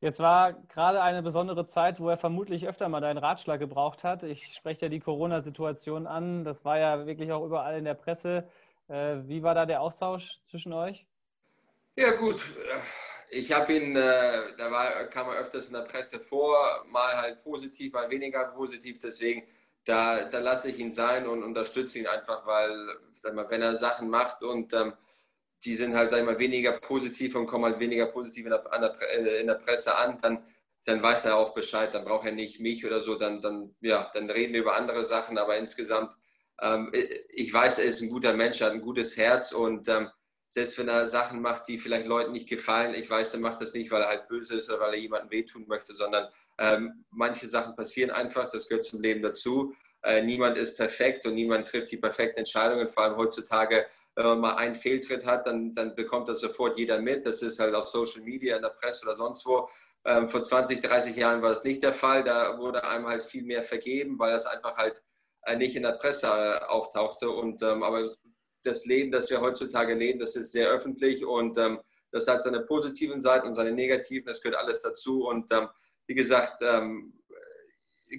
Jetzt 0.01 0.19
war 0.19 0.53
gerade 0.53 1.01
eine 1.01 1.23
besondere 1.23 1.65
Zeit, 1.65 1.99
wo 1.99 2.09
er 2.09 2.17
vermutlich 2.17 2.67
öfter 2.67 2.89
mal 2.89 3.01
deinen 3.01 3.19
Ratschlag 3.19 3.59
gebraucht 3.59 4.03
hat. 4.03 4.23
Ich 4.23 4.53
spreche 4.53 4.87
ja 4.87 4.89
die 4.89 4.99
Corona-Situation 4.99 6.07
an. 6.07 6.43
Das 6.43 6.65
war 6.65 6.77
ja 6.77 7.05
wirklich 7.05 7.31
auch 7.31 7.45
überall 7.45 7.77
in 7.77 7.85
der 7.85 7.93
Presse. 7.93 8.49
Äh, 8.89 9.19
wie 9.27 9.43
war 9.43 9.55
da 9.55 9.65
der 9.65 9.79
Austausch 9.79 10.41
zwischen 10.49 10.73
euch? 10.73 11.07
Ja, 11.95 12.11
gut. 12.15 12.41
Ich 13.33 13.53
habe 13.53 13.73
ihn, 13.73 13.95
äh, 13.95 14.55
da 14.57 14.69
war, 14.71 15.05
kam 15.05 15.29
er 15.29 15.39
öfters 15.39 15.67
in 15.67 15.73
der 15.73 15.83
Presse 15.83 16.19
vor, 16.19 16.85
mal 16.89 17.15
halt 17.15 17.41
positiv, 17.43 17.93
mal 17.93 18.09
weniger 18.09 18.43
positiv. 18.45 18.99
Deswegen, 18.99 19.43
da, 19.85 20.25
da 20.25 20.39
lasse 20.39 20.69
ich 20.69 20.77
ihn 20.79 20.91
sein 20.91 21.25
und 21.25 21.41
unterstütze 21.41 21.99
ihn 21.99 22.07
einfach, 22.07 22.45
weil, 22.45 22.89
sag 23.13 23.33
mal, 23.33 23.49
wenn 23.49 23.61
er 23.61 23.75
Sachen 23.77 24.09
macht 24.09 24.43
und 24.43 24.73
ähm, 24.73 24.93
die 25.63 25.75
sind 25.75 25.95
halt, 25.95 26.11
sag 26.11 26.19
ich 26.19 26.25
mal, 26.25 26.39
weniger 26.39 26.73
positiv 26.73 27.35
und 27.35 27.47
kommen 27.47 27.63
halt 27.65 27.79
weniger 27.79 28.07
positiv 28.07 28.45
in 28.45 28.51
der, 28.51 28.63
der, 28.69 28.95
äh, 29.17 29.39
in 29.41 29.47
der 29.47 29.55
Presse 29.55 29.95
an, 29.95 30.17
dann, 30.21 30.43
dann 30.83 31.01
weiß 31.01 31.23
er 31.25 31.37
auch 31.37 31.53
Bescheid, 31.53 31.93
dann 31.93 32.03
braucht 32.03 32.25
er 32.25 32.33
nicht 32.33 32.59
mich 32.59 32.85
oder 32.85 32.99
so, 32.99 33.15
dann, 33.15 33.41
dann, 33.41 33.73
ja, 33.79 34.11
dann 34.13 34.29
reden 34.29 34.53
wir 34.53 34.61
über 34.61 34.75
andere 34.75 35.03
Sachen, 35.03 35.37
aber 35.37 35.57
insgesamt, 35.57 36.15
ähm, 36.61 36.91
ich 37.29 37.53
weiß, 37.53 37.79
er 37.79 37.85
ist 37.85 38.01
ein 38.01 38.09
guter 38.09 38.33
Mensch, 38.33 38.59
hat 38.61 38.73
ein 38.73 38.81
gutes 38.81 39.15
Herz 39.15 39.53
und 39.53 39.87
ähm, 39.87 40.09
selbst 40.53 40.77
wenn 40.77 40.89
er 40.89 41.07
Sachen 41.07 41.41
macht, 41.41 41.67
die 41.69 41.79
vielleicht 41.79 42.07
Leuten 42.07 42.33
nicht 42.33 42.49
gefallen, 42.49 42.93
ich 42.93 43.09
weiß, 43.09 43.35
er 43.35 43.39
macht 43.39 43.61
das 43.61 43.73
nicht, 43.73 43.89
weil 43.89 44.01
er 44.01 44.09
halt 44.09 44.27
böse 44.27 44.55
ist 44.55 44.69
oder 44.69 44.81
weil 44.81 44.95
er 44.95 44.99
jemandem 44.99 45.31
wehtun 45.31 45.65
möchte, 45.65 45.95
sondern 45.95 46.27
ähm, 46.57 47.05
manche 47.09 47.47
Sachen 47.47 47.73
passieren 47.75 48.11
einfach, 48.11 48.51
das 48.51 48.67
gehört 48.67 48.83
zum 48.83 49.01
Leben 49.01 49.21
dazu. 49.21 49.73
Äh, 50.03 50.23
niemand 50.23 50.57
ist 50.57 50.75
perfekt 50.75 51.25
und 51.25 51.35
niemand 51.35 51.67
trifft 51.67 51.89
die 51.91 51.97
perfekten 51.97 52.39
Entscheidungen, 52.39 52.87
vor 52.89 53.03
allem 53.03 53.15
heutzutage 53.15 53.85
wenn 54.15 54.25
man 54.25 54.39
mal 54.39 54.55
einen 54.55 54.75
Fehltritt 54.75 55.25
hat, 55.25 55.47
dann, 55.47 55.73
dann 55.73 55.95
bekommt 55.95 56.27
das 56.27 56.41
sofort 56.41 56.77
jeder 56.77 56.99
mit. 56.99 57.25
Das 57.25 57.41
ist 57.41 57.59
halt 57.59 57.73
auf 57.73 57.87
Social 57.87 58.21
Media, 58.21 58.55
in 58.57 58.61
der 58.61 58.69
Presse 58.69 59.05
oder 59.05 59.15
sonst 59.15 59.45
wo. 59.45 59.69
Ähm, 60.03 60.27
vor 60.27 60.43
20, 60.43 60.81
30 60.81 61.15
Jahren 61.15 61.41
war 61.41 61.49
das 61.49 61.63
nicht 61.63 61.83
der 61.83 61.93
Fall. 61.93 62.23
Da 62.23 62.57
wurde 62.57 62.83
einem 62.83 63.07
halt 63.07 63.23
viel 63.23 63.43
mehr 63.43 63.63
vergeben, 63.63 64.19
weil 64.19 64.33
das 64.33 64.45
einfach 64.45 64.75
halt 64.75 65.01
äh, 65.43 65.55
nicht 65.55 65.75
in 65.75 65.83
der 65.83 65.93
Presse 65.93 66.27
äh, 66.27 66.65
auftauchte. 66.65 67.29
Und, 67.29 67.61
ähm, 67.61 67.83
aber 67.83 68.13
das 68.63 68.85
Leben, 68.85 69.11
das 69.11 69.29
wir 69.29 69.41
heutzutage 69.41 69.93
leben, 69.93 70.19
das 70.19 70.35
ist 70.35 70.51
sehr 70.51 70.69
öffentlich 70.69 71.25
und 71.25 71.57
ähm, 71.57 71.79
das 72.11 72.27
hat 72.27 72.43
seine 72.43 72.61
positiven 72.61 73.21
Seiten 73.21 73.47
und 73.47 73.55
seine 73.55 73.71
negativen. 73.71 74.25
Das 74.25 74.41
gehört 74.41 74.59
alles 74.59 74.81
dazu. 74.81 75.25
Und 75.27 75.51
ähm, 75.51 75.69
wie 76.07 76.15
gesagt, 76.15 76.61
ähm, 76.61 77.13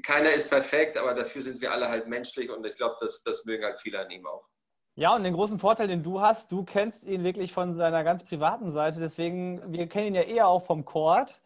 keiner 0.03 0.33
ist 0.33 0.49
perfekt, 0.49 0.97
aber 0.97 1.15
dafür 1.15 1.43
sind 1.43 1.61
wir 1.61 1.71
alle 1.71 1.89
halt 1.89 2.09
menschlich 2.09 2.51
und 2.51 2.65
ich 2.67 2.75
glaube, 2.75 2.97
das, 3.01 3.23
das 3.23 3.45
mögen 3.45 3.65
halt 3.65 3.79
viele 3.79 4.01
an 4.01 4.11
ihm 4.11 4.27
auch. 4.27 4.49
Ja, 4.95 5.15
und 5.15 5.23
den 5.23 5.35
großen 5.35 5.59
Vorteil, 5.59 5.89
den 5.89 6.03
du 6.03 6.21
hast, 6.21 6.53
du 6.53 6.65
kennst 6.65 7.05
ihn 7.05 7.25
wirklich 7.25 7.53
von 7.53 7.75
seiner 7.77 8.05
ganz 8.05 8.25
privaten 8.25 8.71
Seite. 8.71 9.01
Deswegen, 9.01 9.73
wir 9.73 9.87
kennen 9.89 10.09
ihn 10.09 10.15
ja 10.15 10.23
eher 10.23 10.49
auch 10.49 10.65
vom 10.65 10.85
Court. 10.85 11.43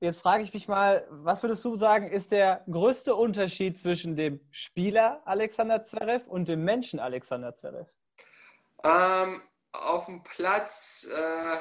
Jetzt 0.00 0.20
frage 0.20 0.42
ich 0.42 0.52
mich 0.52 0.68
mal, 0.68 1.06
was 1.08 1.42
würdest 1.42 1.64
du 1.64 1.76
sagen, 1.76 2.08
ist 2.08 2.30
der 2.30 2.62
größte 2.70 3.14
Unterschied 3.14 3.78
zwischen 3.78 4.16
dem 4.16 4.40
Spieler 4.50 5.22
Alexander 5.24 5.82
Zverev 5.84 6.28
und 6.28 6.46
dem 6.46 6.62
Menschen 6.62 7.00
Alexander 7.00 7.54
Zverev? 7.54 7.88
Ähm, 8.84 9.42
auf 9.72 10.06
dem 10.06 10.22
Platz, 10.22 11.08
äh, 11.10 11.56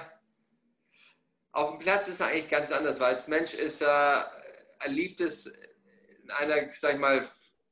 auf 1.54 1.72
dem 1.72 1.80
Platz 1.80 2.08
ist 2.10 2.20
er 2.20 2.28
eigentlich 2.28 2.50
ganz 2.50 2.72
anders, 2.72 3.00
weil 3.00 3.16
als 3.16 3.28
Mensch 3.28 3.54
ist 3.54 3.82
er, 3.82 4.30
er 4.80 4.90
liebt 4.90 5.22
es 5.22 5.46
in 5.46 6.32
einer, 6.32 6.70
sag 6.74 6.94
ich 6.94 7.00
mal, 7.00 7.26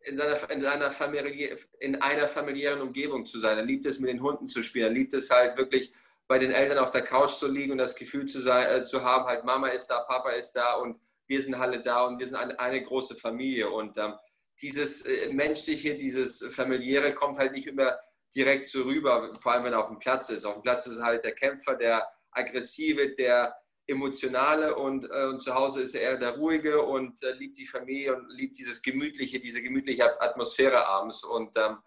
in 0.03 0.17
seiner, 0.17 0.49
in 0.49 0.61
seiner 0.61 0.91
Familie, 0.91 1.59
in 1.79 2.01
einer 2.01 2.27
familiären 2.27 2.81
Umgebung 2.81 3.25
zu 3.25 3.39
sein. 3.39 3.57
Er 3.57 3.65
liebt 3.65 3.85
es, 3.85 3.99
mit 3.99 4.09
den 4.09 4.21
Hunden 4.21 4.47
zu 4.47 4.63
spielen. 4.63 4.85
Er 4.85 4.93
liebt 4.93 5.13
es 5.13 5.29
halt 5.29 5.57
wirklich 5.57 5.93
bei 6.27 6.39
den 6.39 6.51
Eltern 6.51 6.77
auf 6.77 6.91
der 6.91 7.01
Couch 7.01 7.31
zu 7.31 7.47
liegen 7.47 7.73
und 7.73 7.77
das 7.77 7.95
Gefühl 7.95 8.25
zu, 8.25 8.39
sein, 8.39 8.65
äh, 8.67 8.83
zu 8.83 9.03
haben, 9.03 9.25
halt 9.25 9.43
Mama 9.43 9.67
ist 9.67 9.87
da, 9.87 9.99
Papa 10.03 10.31
ist 10.31 10.53
da 10.53 10.75
und 10.75 10.99
wir 11.27 11.41
sind 11.41 11.55
alle 11.55 11.81
da 11.81 12.05
und 12.05 12.19
wir 12.19 12.25
sind 12.25 12.35
eine, 12.35 12.57
eine 12.57 12.81
große 12.81 13.15
Familie. 13.15 13.69
Und 13.69 13.97
ähm, 13.97 14.13
dieses 14.61 15.01
äh, 15.01 15.31
Menschliche, 15.33 15.97
dieses 15.97 16.43
Familiäre 16.53 17.13
kommt 17.13 17.37
halt 17.37 17.51
nicht 17.51 17.67
immer 17.67 17.99
direkt 18.35 18.67
so 18.67 18.83
rüber, 18.83 19.35
vor 19.39 19.51
allem 19.51 19.65
wenn 19.65 19.73
er 19.73 19.79
auf 19.79 19.89
dem 19.89 19.99
Platz 19.99 20.29
ist. 20.29 20.45
Auf 20.45 20.55
dem 20.55 20.63
Platz 20.63 20.87
ist 20.87 21.01
halt 21.01 21.23
der 21.23 21.33
Kämpfer, 21.33 21.75
der 21.75 22.07
Aggressive, 22.31 23.15
der 23.15 23.55
Emotionale 23.87 24.75
und, 24.75 25.09
äh, 25.09 25.25
und 25.25 25.43
zu 25.43 25.53
Hause 25.53 25.81
ist 25.81 25.95
er 25.95 26.17
der 26.17 26.37
Ruhige 26.37 26.81
und 26.81 27.21
äh, 27.23 27.33
liebt 27.33 27.57
die 27.57 27.65
Familie 27.65 28.15
und 28.15 28.29
liebt 28.29 28.57
dieses 28.57 28.81
Gemütliche, 28.81 29.39
diese 29.39 29.61
gemütliche 29.61 30.21
Atmosphäre 30.21 30.87
abends. 30.87 31.23
Und 31.23 31.57
ähm, 31.57 31.77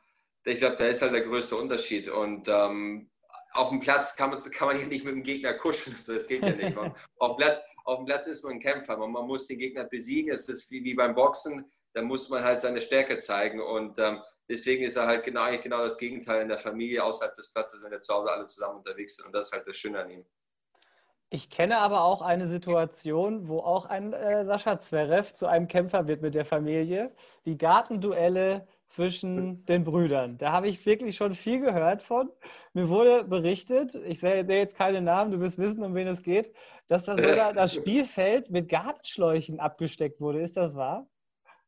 ich 0.44 0.58
glaube, 0.58 0.76
da 0.76 0.86
ist 0.86 1.02
halt 1.02 1.14
der 1.14 1.22
größte 1.22 1.56
Unterschied. 1.56 2.08
Und 2.08 2.48
ähm, 2.48 3.10
auf 3.54 3.70
dem 3.70 3.80
Platz 3.80 4.14
kann 4.16 4.30
man, 4.30 4.50
kann 4.50 4.68
man 4.68 4.76
hier 4.76 4.86
nicht 4.86 5.04
mit 5.04 5.14
dem 5.14 5.22
Gegner 5.22 5.54
kuscheln. 5.54 5.96
Das 6.06 6.26
geht 6.26 6.42
ja 6.42 6.50
nicht. 6.50 6.76
auf, 7.18 7.36
dem 7.36 7.36
Platz, 7.36 7.60
auf 7.84 7.98
dem 7.98 8.06
Platz 8.06 8.26
ist 8.26 8.44
man 8.44 8.54
ein 8.54 8.60
Kämpfer. 8.60 8.96
Man, 8.96 9.12
man 9.12 9.26
muss 9.26 9.46
den 9.46 9.58
Gegner 9.58 9.84
besiegen. 9.84 10.32
Es 10.32 10.48
ist 10.48 10.70
wie, 10.70 10.84
wie 10.84 10.94
beim 10.94 11.14
Boxen. 11.14 11.64
Da 11.94 12.02
muss 12.02 12.28
man 12.28 12.42
halt 12.42 12.60
seine 12.60 12.80
Stärke 12.80 13.16
zeigen. 13.18 13.60
Und 13.60 13.98
ähm, 13.98 14.20
deswegen 14.48 14.84
ist 14.84 14.96
er 14.96 15.06
halt 15.06 15.24
genau, 15.24 15.42
eigentlich 15.42 15.62
genau 15.62 15.82
das 15.82 15.98
Gegenteil 15.98 16.42
in 16.42 16.48
der 16.48 16.58
Familie 16.58 17.02
außerhalb 17.02 17.36
des 17.36 17.52
Platzes, 17.52 17.82
wenn 17.82 17.90
wir 17.90 18.00
zu 18.00 18.14
Hause 18.14 18.30
alle 18.30 18.46
zusammen 18.46 18.78
unterwegs 18.78 19.16
sind. 19.16 19.26
Und 19.26 19.34
das 19.34 19.46
ist 19.46 19.52
halt 19.52 19.66
das 19.66 19.76
Schöne 19.76 20.00
an 20.00 20.10
ihm. 20.10 20.24
Ich 21.30 21.50
kenne 21.50 21.78
aber 21.78 22.04
auch 22.04 22.22
eine 22.22 22.48
Situation, 22.48 23.48
wo 23.48 23.58
auch 23.58 23.86
ein 23.86 24.12
äh, 24.12 24.44
Sascha 24.44 24.80
Zverev 24.80 25.32
zu 25.32 25.46
einem 25.46 25.66
Kämpfer 25.66 26.06
wird 26.06 26.22
mit 26.22 26.36
der 26.36 26.44
Familie. 26.44 27.12
Die 27.44 27.58
Gartenduelle 27.58 28.68
zwischen 28.86 29.64
den 29.66 29.82
Brüdern. 29.82 30.38
Da 30.38 30.52
habe 30.52 30.68
ich 30.68 30.86
wirklich 30.86 31.16
schon 31.16 31.34
viel 31.34 31.58
gehört 31.60 32.02
von. 32.02 32.30
Mir 32.72 32.88
wurde 32.88 33.24
berichtet, 33.24 33.96
ich 33.96 34.20
sehe 34.20 34.44
jetzt 34.44 34.76
keine 34.76 35.00
Namen, 35.00 35.32
du 35.32 35.40
wirst 35.40 35.58
wissen, 35.58 35.82
um 35.82 35.96
wen 35.96 36.06
es 36.06 36.22
geht, 36.22 36.52
dass 36.86 37.06
da 37.06 37.18
sogar 37.18 37.52
das 37.54 37.74
Spielfeld 37.74 38.50
mit 38.50 38.68
Gartenschläuchen 38.68 39.58
abgesteckt 39.58 40.20
wurde. 40.20 40.40
Ist 40.40 40.56
das 40.56 40.76
wahr? 40.76 41.08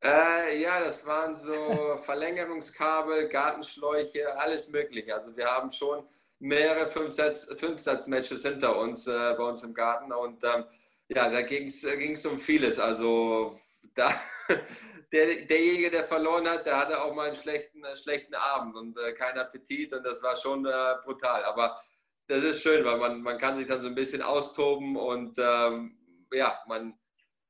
Äh, 0.03 0.61
ja, 0.61 0.81
das 0.81 1.07
waren 1.07 1.35
so 1.35 1.99
Verlängerungskabel, 2.03 3.29
Gartenschläuche, 3.29 4.37
alles 4.39 4.69
Mögliche. 4.69 5.15
Also 5.15 5.37
wir 5.37 5.47
haben 5.47 5.71
schon 5.73 6.07
mehrere 6.39 6.87
Fünfsatz-Matches 6.87 8.43
hinter 8.43 8.79
uns 8.79 9.07
äh, 9.07 9.35
bei 9.37 9.45
uns 9.45 9.63
im 9.63 9.73
Garten 9.73 10.13
und 10.13 10.45
ähm, 10.45 10.65
ja, 11.09 11.31
da 11.31 11.43
ging 11.43 11.67
es 11.67 11.85
äh, 11.85 12.29
um 12.29 12.39
vieles. 12.39 12.79
Also 12.79 13.59
da, 13.95 14.13
der, 15.13 15.47
derjenige, 15.47 15.91
der 15.91 16.05
verloren 16.05 16.49
hat, 16.49 16.67
der 16.67 16.77
hatte 16.77 17.03
auch 17.03 17.15
mal 17.15 17.29
einen 17.29 17.37
schlechten, 17.37 17.83
äh, 17.85 17.97
schlechten 17.97 18.35
Abend 18.35 18.77
und 18.77 18.99
äh, 18.99 19.13
keinen 19.13 19.39
Appetit 19.39 19.95
und 19.95 20.05
das 20.05 20.23
war 20.23 20.37
schon 20.37 20.67
äh, 20.67 20.95
brutal. 21.05 21.45
Aber 21.45 21.81
das 22.27 22.43
ist 22.43 22.63
schön, 22.63 22.85
weil 22.85 22.99
man, 22.99 23.23
man 23.23 23.39
kann 23.39 23.57
sich 23.57 23.67
dann 23.67 23.83
so 23.83 23.89
ein 23.89 23.95
bisschen 23.95 24.23
austoben 24.23 24.97
und 24.97 25.39
ähm, 25.39 25.97
ja, 26.33 26.59
man, 26.67 26.99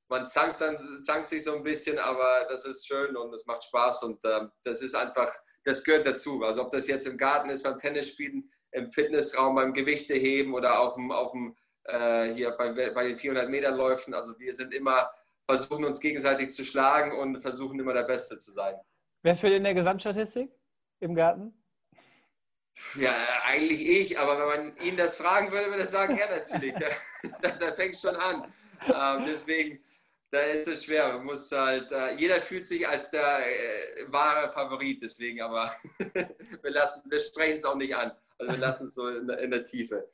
man 0.08 0.26
zankt, 0.26 0.60
dann, 0.60 1.02
zankt 1.02 1.28
sich 1.28 1.44
so 1.44 1.54
ein 1.54 1.62
bisschen, 1.62 1.98
aber 1.98 2.46
das 2.48 2.64
ist 2.64 2.86
schön 2.86 3.16
und 3.16 3.32
es 3.34 3.46
macht 3.46 3.64
Spaß 3.64 4.04
und 4.04 4.20
ähm, 4.24 4.50
das 4.62 4.82
ist 4.82 4.94
einfach, 4.94 5.32
das 5.64 5.82
gehört 5.82 6.06
dazu. 6.06 6.42
Also 6.42 6.62
ob 6.62 6.70
das 6.70 6.86
jetzt 6.86 7.06
im 7.06 7.18
Garten 7.18 7.50
ist, 7.50 7.62
beim 7.62 7.78
Tennisspielen, 7.78 8.50
im 8.72 8.90
Fitnessraum, 8.90 9.54
beim 9.54 9.72
Gewichteheben 9.72 10.54
oder 10.54 10.80
auf 10.80 10.94
dem, 10.94 11.10
auf 11.10 11.32
dem 11.32 11.56
äh, 11.84 12.34
hier 12.34 12.50
bei, 12.52 12.90
bei 12.90 13.08
den 13.08 13.16
400 13.16 13.48
Meter 13.48 13.70
Läufen. 13.70 14.14
Also 14.14 14.38
wir 14.38 14.54
sind 14.54 14.74
immer, 14.74 15.10
versuchen 15.48 15.84
uns 15.84 16.00
gegenseitig 16.00 16.52
zu 16.52 16.64
schlagen 16.64 17.18
und 17.18 17.40
versuchen 17.40 17.78
immer 17.78 17.94
der 17.94 18.02
Beste 18.02 18.36
zu 18.36 18.50
sein. 18.52 18.74
Wer 19.22 19.36
führt 19.36 19.54
in 19.54 19.64
der 19.64 19.74
Gesamtstatistik 19.74 20.50
im 21.00 21.14
Garten? 21.14 21.52
Ja, 22.96 23.14
eigentlich 23.44 23.88
ich, 23.88 24.18
aber 24.18 24.38
wenn 24.38 24.46
man 24.46 24.76
ihn 24.84 24.96
das 24.96 25.16
fragen 25.16 25.50
würde, 25.50 25.68
würde 25.68 25.82
er 25.82 25.88
sagen, 25.88 26.18
ja 26.18 26.26
natürlich. 26.28 26.74
da, 27.42 27.48
da 27.48 27.72
fängt 27.72 27.96
schon 27.96 28.16
an. 28.16 28.52
Ähm, 28.86 29.24
deswegen, 29.26 29.82
da 30.36 30.42
ist 30.42 30.68
es 30.68 30.84
schwer. 30.84 31.14
Man 31.14 31.26
muss 31.26 31.50
halt, 31.50 31.90
äh, 31.90 32.14
jeder 32.16 32.40
fühlt 32.40 32.66
sich 32.66 32.86
als 32.86 33.10
der 33.10 33.38
äh, 33.38 34.12
wahre 34.12 34.50
Favorit, 34.52 35.02
deswegen, 35.02 35.40
aber 35.40 35.72
wir, 35.98 36.72
wir 37.04 37.20
sprechen 37.20 37.56
es 37.56 37.64
auch 37.64 37.76
nicht 37.76 37.96
an. 37.96 38.12
Also 38.38 38.52
wir 38.52 38.58
lassen 38.58 38.88
es 38.88 38.94
so 38.94 39.08
in 39.08 39.26
der, 39.26 39.38
in 39.38 39.50
der 39.50 39.64
Tiefe. 39.64 40.08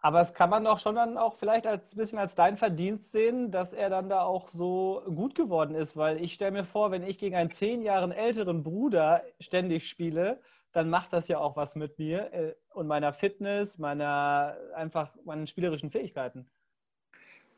Aber 0.00 0.20
es 0.20 0.34
kann 0.34 0.50
man 0.50 0.64
doch 0.64 0.78
schon 0.78 0.96
dann 0.96 1.16
auch 1.16 1.34
vielleicht 1.34 1.66
als 1.66 1.94
bisschen 1.94 2.18
als 2.18 2.34
dein 2.34 2.56
Verdienst 2.56 3.12
sehen, 3.12 3.50
dass 3.50 3.72
er 3.72 3.88
dann 3.88 4.10
da 4.10 4.22
auch 4.22 4.48
so 4.48 5.02
gut 5.06 5.34
geworden 5.34 5.74
ist, 5.74 5.96
weil 5.96 6.22
ich 6.22 6.34
stelle 6.34 6.52
mir 6.52 6.64
vor, 6.64 6.90
wenn 6.90 7.02
ich 7.02 7.18
gegen 7.18 7.36
einen 7.36 7.50
zehn 7.50 7.82
Jahre 7.82 8.14
älteren 8.14 8.62
Bruder 8.62 9.22
ständig 9.40 9.88
spiele, 9.88 10.40
dann 10.72 10.90
macht 10.90 11.12
das 11.12 11.28
ja 11.28 11.38
auch 11.38 11.56
was 11.56 11.74
mit 11.74 11.98
mir 11.98 12.32
äh, 12.32 12.54
und 12.74 12.86
meiner 12.86 13.12
Fitness, 13.12 13.78
meiner 13.78 14.56
einfach 14.74 15.14
meinen 15.24 15.46
spielerischen 15.46 15.90
Fähigkeiten. 15.90 16.50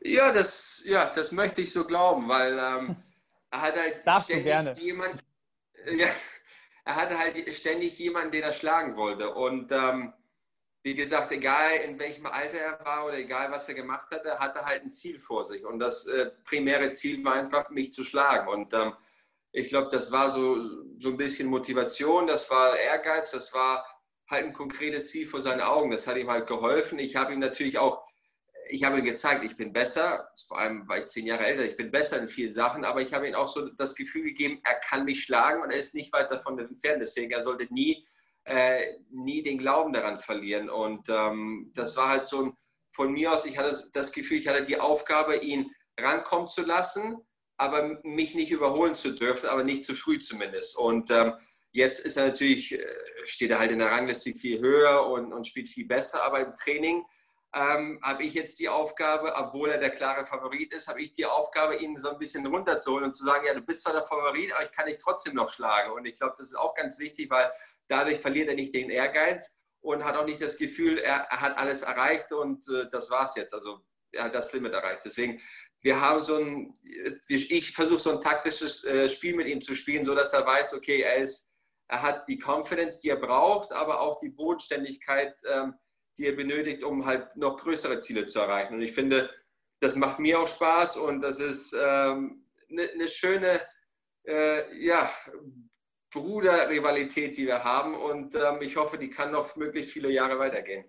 Ja, 0.00 0.32
das, 0.32 0.82
ja, 0.84 1.10
das 1.14 1.32
möchte 1.32 1.62
ich 1.62 1.72
so 1.72 1.84
glauben, 1.84 2.28
weil 2.28 2.58
ähm, 2.58 2.96
er 3.50 3.62
hat 3.62 3.76
halt 3.76 4.06
Darfst 4.06 4.30
ständig 4.30 4.78
jemand, 4.78 5.24
ja, 5.96 6.08
er 6.84 6.96
hatte 6.96 7.18
halt 7.18 7.54
ständig 7.54 7.98
jemanden, 7.98 8.30
den 8.30 8.42
er 8.42 8.52
schlagen 8.52 8.96
wollte. 8.96 9.34
Und 9.34 9.72
ähm, 9.72 10.12
wie 10.82 10.94
gesagt, 10.94 11.32
egal 11.32 11.72
in 11.84 11.98
welchem 11.98 12.26
Alter 12.26 12.58
er 12.58 12.84
war 12.84 13.06
oder 13.06 13.18
egal 13.18 13.50
was 13.50 13.68
er 13.68 13.74
gemacht 13.74 14.08
hatte, 14.12 14.38
hatte 14.38 14.64
halt 14.64 14.84
ein 14.84 14.90
Ziel 14.92 15.18
vor 15.18 15.44
sich. 15.44 15.64
Und 15.64 15.80
das 15.80 16.06
äh, 16.06 16.30
primäre 16.44 16.90
Ziel 16.90 17.24
war 17.24 17.34
einfach, 17.34 17.70
mich 17.70 17.92
zu 17.92 18.04
schlagen. 18.04 18.46
Und 18.48 18.72
ähm, 18.72 18.94
ich 19.50 19.68
glaube, 19.68 19.88
das 19.90 20.12
war 20.12 20.30
so, 20.30 20.56
so 20.98 21.08
ein 21.08 21.16
bisschen 21.16 21.48
Motivation, 21.48 22.28
das 22.28 22.48
war 22.50 22.78
Ehrgeiz, 22.78 23.32
das 23.32 23.52
war 23.52 23.84
halt 24.28 24.44
ein 24.44 24.52
konkretes 24.52 25.10
Ziel 25.10 25.26
vor 25.26 25.42
seinen 25.42 25.60
Augen. 25.60 25.90
Das 25.90 26.06
hat 26.06 26.16
ihm 26.16 26.30
halt 26.30 26.46
geholfen. 26.46 26.98
Ich 26.98 27.16
habe 27.16 27.32
ihm 27.32 27.40
natürlich 27.40 27.78
auch 27.78 28.06
ich 28.68 28.84
habe 28.84 28.98
ihm 28.98 29.04
gezeigt, 29.04 29.44
ich 29.44 29.56
bin 29.56 29.72
besser, 29.72 30.30
vor 30.46 30.58
allem 30.58 30.88
war 30.88 30.98
ich 30.98 31.06
zehn 31.06 31.26
Jahre 31.26 31.46
älter, 31.46 31.64
ich 31.64 31.76
bin 31.76 31.90
besser 31.90 32.20
in 32.20 32.28
vielen 32.28 32.52
Sachen, 32.52 32.84
aber 32.84 33.00
ich 33.02 33.12
habe 33.12 33.28
ihm 33.28 33.34
auch 33.34 33.48
so 33.48 33.68
das 33.70 33.94
Gefühl 33.94 34.22
gegeben, 34.22 34.60
er 34.64 34.74
kann 34.80 35.04
mich 35.04 35.22
schlagen 35.22 35.62
und 35.62 35.70
er 35.70 35.78
ist 35.78 35.94
nicht 35.94 36.12
weit 36.12 36.30
davon 36.30 36.58
entfernt. 36.58 37.00
Deswegen, 37.00 37.30
er 37.32 37.42
sollte 37.42 37.72
nie, 37.72 38.06
äh, 38.44 38.94
nie 39.10 39.42
den 39.42 39.58
Glauben 39.58 39.92
daran 39.92 40.18
verlieren. 40.18 40.70
Und 40.70 41.08
ähm, 41.08 41.70
das 41.74 41.96
war 41.96 42.08
halt 42.08 42.26
so 42.26 42.44
ein, 42.44 42.52
von 42.88 43.12
mir 43.12 43.32
aus, 43.32 43.44
ich 43.44 43.58
hatte 43.58 43.76
das 43.92 44.12
Gefühl, 44.12 44.38
ich 44.38 44.48
hatte 44.48 44.64
die 44.64 44.80
Aufgabe, 44.80 45.36
ihn 45.36 45.70
rankommen 45.98 46.48
zu 46.48 46.62
lassen, 46.62 47.16
aber 47.58 48.00
mich 48.02 48.34
nicht 48.34 48.50
überholen 48.50 48.94
zu 48.94 49.12
dürfen, 49.12 49.48
aber 49.48 49.64
nicht 49.64 49.84
zu 49.84 49.94
früh 49.94 50.18
zumindest. 50.18 50.76
Und 50.76 51.10
ähm, 51.10 51.34
jetzt 51.72 52.00
ist 52.00 52.16
er 52.16 52.28
natürlich, 52.28 52.72
äh, 52.72 52.86
steht 53.24 53.50
er 53.50 53.58
halt 53.58 53.70
in 53.70 53.78
der 53.78 53.90
Rangliste 53.90 54.32
viel 54.32 54.60
höher 54.60 55.06
und, 55.06 55.32
und 55.32 55.46
spielt 55.46 55.68
viel 55.68 55.86
besser, 55.86 56.22
aber 56.22 56.40
im 56.40 56.54
Training 56.54 57.04
ähm, 57.54 58.00
habe 58.02 58.24
ich 58.24 58.34
jetzt 58.34 58.58
die 58.58 58.68
Aufgabe, 58.68 59.34
obwohl 59.34 59.70
er 59.70 59.78
der 59.78 59.90
klare 59.90 60.26
Favorit 60.26 60.74
ist, 60.74 60.88
habe 60.88 61.00
ich 61.00 61.12
die 61.12 61.26
Aufgabe, 61.26 61.76
ihn 61.76 61.96
so 61.96 62.10
ein 62.10 62.18
bisschen 62.18 62.46
runterzuholen 62.46 63.04
und 63.04 63.14
zu 63.14 63.24
sagen, 63.24 63.46
ja, 63.46 63.54
du 63.54 63.62
bist 63.62 63.82
zwar 63.82 63.94
der 63.94 64.06
Favorit, 64.06 64.52
aber 64.52 64.64
ich 64.64 64.72
kann 64.72 64.86
dich 64.86 64.98
trotzdem 64.98 65.34
noch 65.34 65.50
schlagen. 65.50 65.92
Und 65.92 66.04
ich 66.04 66.18
glaube, 66.18 66.34
das 66.38 66.48
ist 66.48 66.56
auch 66.56 66.74
ganz 66.74 66.98
wichtig, 66.98 67.30
weil 67.30 67.50
dadurch 67.88 68.18
verliert 68.18 68.48
er 68.48 68.56
nicht 68.56 68.74
den 68.74 68.90
Ehrgeiz 68.90 69.56
und 69.80 70.04
hat 70.04 70.16
auch 70.16 70.26
nicht 70.26 70.42
das 70.42 70.58
Gefühl, 70.58 70.98
er, 70.98 71.28
er 71.30 71.40
hat 71.40 71.58
alles 71.58 71.82
erreicht 71.82 72.32
und 72.32 72.66
äh, 72.68 72.90
das 72.90 73.10
war's 73.10 73.36
jetzt. 73.36 73.54
Also 73.54 73.80
er 74.12 74.24
hat 74.24 74.34
das 74.34 74.52
Limit 74.52 74.72
erreicht. 74.72 75.02
Deswegen, 75.04 75.40
wir 75.80 76.00
haben 76.00 76.22
so 76.22 76.36
ein, 76.36 76.74
ich 77.28 77.72
versuche 77.72 78.00
so 78.00 78.10
ein 78.10 78.20
taktisches 78.20 78.84
äh, 78.84 79.08
Spiel 79.08 79.36
mit 79.36 79.46
ihm 79.46 79.60
zu 79.60 79.74
spielen, 79.74 80.04
sodass 80.04 80.32
er 80.32 80.44
weiß, 80.44 80.74
okay, 80.74 81.02
er 81.02 81.16
ist, 81.16 81.48
er 81.88 82.02
hat 82.02 82.28
die 82.28 82.42
Confidence, 82.42 82.98
die 82.98 83.10
er 83.10 83.16
braucht, 83.16 83.72
aber 83.72 84.00
auch 84.00 84.18
die 84.18 84.30
Bodenständigkeit, 84.30 85.40
ähm, 85.48 85.74
die 86.18 86.26
er 86.26 86.32
benötigt, 86.32 86.84
um 86.84 87.04
halt 87.04 87.36
noch 87.36 87.56
größere 87.56 88.00
Ziele 88.00 88.26
zu 88.26 88.40
erreichen. 88.40 88.74
Und 88.74 88.82
ich 88.82 88.92
finde, 88.92 89.30
das 89.80 89.96
macht 89.96 90.18
mir 90.18 90.40
auch 90.40 90.48
Spaß 90.48 90.96
und 90.96 91.22
das 91.22 91.38
ist 91.38 91.74
eine 91.74 92.12
ähm, 92.12 92.44
ne, 92.68 92.82
ne 92.96 93.08
schöne 93.08 93.60
äh, 94.24 94.76
ja, 94.78 95.10
Bruderrivalität, 96.10 97.36
die 97.36 97.46
wir 97.46 97.62
haben. 97.62 97.94
Und 97.94 98.34
ähm, 98.34 98.58
ich 98.60 98.76
hoffe, 98.76 98.98
die 98.98 99.10
kann 99.10 99.32
noch 99.32 99.56
möglichst 99.56 99.92
viele 99.92 100.10
Jahre 100.10 100.38
weitergehen. 100.38 100.84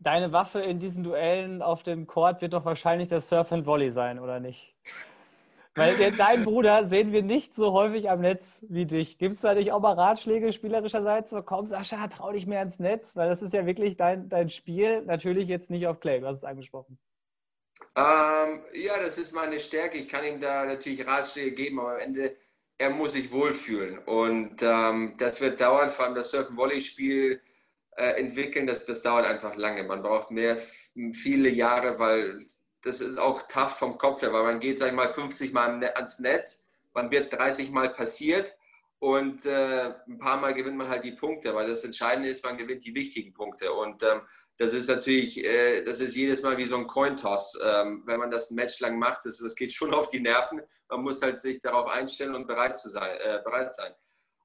Deine 0.00 0.32
Waffe 0.32 0.60
in 0.60 0.80
diesen 0.80 1.04
Duellen 1.04 1.62
auf 1.62 1.82
dem 1.82 2.06
Court 2.06 2.42
wird 2.42 2.52
doch 2.52 2.64
wahrscheinlich 2.64 3.08
das 3.08 3.28
Surf 3.28 3.52
and 3.52 3.64
Volley 3.64 3.90
sein, 3.90 4.18
oder 4.18 4.40
nicht? 4.40 4.74
Weil 5.76 6.12
deinen 6.12 6.44
Bruder 6.44 6.86
sehen 6.86 7.12
wir 7.12 7.22
nicht 7.22 7.54
so 7.54 7.72
häufig 7.72 8.08
am 8.08 8.20
Netz 8.20 8.64
wie 8.68 8.86
dich. 8.86 9.18
Gibt 9.18 9.34
es 9.34 9.40
da 9.40 9.54
nicht 9.54 9.72
auch 9.72 9.80
mal 9.80 9.94
Ratschläge 9.94 10.52
spielerischerseits? 10.52 11.30
So, 11.30 11.42
komm, 11.42 11.66
Sascha, 11.66 12.06
trau 12.06 12.30
dich 12.30 12.46
mehr 12.46 12.62
ins 12.62 12.78
Netz, 12.78 13.16
weil 13.16 13.28
das 13.28 13.42
ist 13.42 13.52
ja 13.52 13.66
wirklich 13.66 13.96
dein, 13.96 14.28
dein 14.28 14.50
Spiel. 14.50 15.02
Natürlich 15.02 15.48
jetzt 15.48 15.70
nicht 15.70 15.86
auf 15.88 15.98
Clay, 15.98 16.20
du 16.20 16.28
hast 16.28 16.38
es 16.38 16.44
angesprochen. 16.44 16.96
Ähm, 17.96 18.64
ja, 18.72 19.00
das 19.02 19.18
ist 19.18 19.32
meine 19.32 19.58
Stärke. 19.58 19.98
Ich 19.98 20.08
kann 20.08 20.24
ihm 20.24 20.40
da 20.40 20.64
natürlich 20.64 21.04
Ratschläge 21.04 21.52
geben, 21.52 21.80
aber 21.80 21.94
am 21.94 21.98
Ende, 22.00 22.36
er 22.78 22.90
muss 22.90 23.12
sich 23.14 23.32
wohlfühlen. 23.32 23.98
Und 23.98 24.62
ähm, 24.62 25.14
das 25.18 25.40
wird 25.40 25.60
dauern, 25.60 25.90
vor 25.90 26.04
allem 26.04 26.14
das 26.14 26.30
Surfen-Volley-Spiel 26.30 27.40
äh, 27.96 28.20
entwickeln, 28.20 28.68
das, 28.68 28.84
das 28.86 29.02
dauert 29.02 29.26
einfach 29.26 29.56
lange. 29.56 29.82
Man 29.82 30.02
braucht 30.02 30.30
mehr, 30.30 30.56
viele 31.12 31.48
Jahre, 31.48 31.98
weil 31.98 32.38
das 32.84 33.00
ist 33.00 33.18
auch 33.18 33.42
tough 33.48 33.78
vom 33.78 33.98
Kopf 33.98 34.22
her, 34.22 34.32
weil 34.32 34.44
man 34.44 34.60
geht, 34.60 34.78
sag 34.78 34.88
ich 34.88 34.94
mal, 34.94 35.12
50 35.12 35.52
Mal 35.52 35.78
ne-, 35.78 35.96
ans 35.96 36.18
Netz, 36.18 36.66
man 36.92 37.10
wird 37.10 37.32
30 37.32 37.70
Mal 37.70 37.90
passiert 37.90 38.54
und 38.98 39.44
äh, 39.46 39.94
ein 40.06 40.18
paar 40.18 40.36
Mal 40.38 40.54
gewinnt 40.54 40.76
man 40.76 40.88
halt 40.88 41.04
die 41.04 41.12
Punkte, 41.12 41.54
weil 41.54 41.66
das 41.66 41.84
Entscheidende 41.84 42.28
ist, 42.28 42.44
man 42.44 42.56
gewinnt 42.56 42.84
die 42.84 42.94
wichtigen 42.94 43.32
Punkte 43.34 43.72
und 43.72 44.02
ähm, 44.02 44.20
das 44.56 44.72
ist 44.72 44.88
natürlich, 44.88 45.44
äh, 45.44 45.82
das 45.82 46.00
ist 46.00 46.14
jedes 46.14 46.42
Mal 46.42 46.56
wie 46.56 46.64
so 46.64 46.76
ein 46.76 46.86
Cointoss. 46.86 47.58
Ähm, 47.64 48.04
wenn 48.06 48.20
man 48.20 48.30
das 48.30 48.50
ein 48.50 48.54
Match 48.54 48.78
lang 48.80 48.98
macht, 48.98 49.24
das, 49.24 49.38
das 49.38 49.56
geht 49.56 49.72
schon 49.72 49.92
auf 49.94 50.08
die 50.08 50.20
Nerven. 50.20 50.62
Man 50.88 51.02
muss 51.02 51.22
halt 51.22 51.40
sich 51.40 51.60
darauf 51.60 51.88
einstellen 51.88 52.34
und 52.34 52.46
bereit, 52.46 52.78
zu 52.78 52.88
sein, 52.88 53.16
äh, 53.18 53.40
bereit 53.44 53.74
sein. 53.74 53.92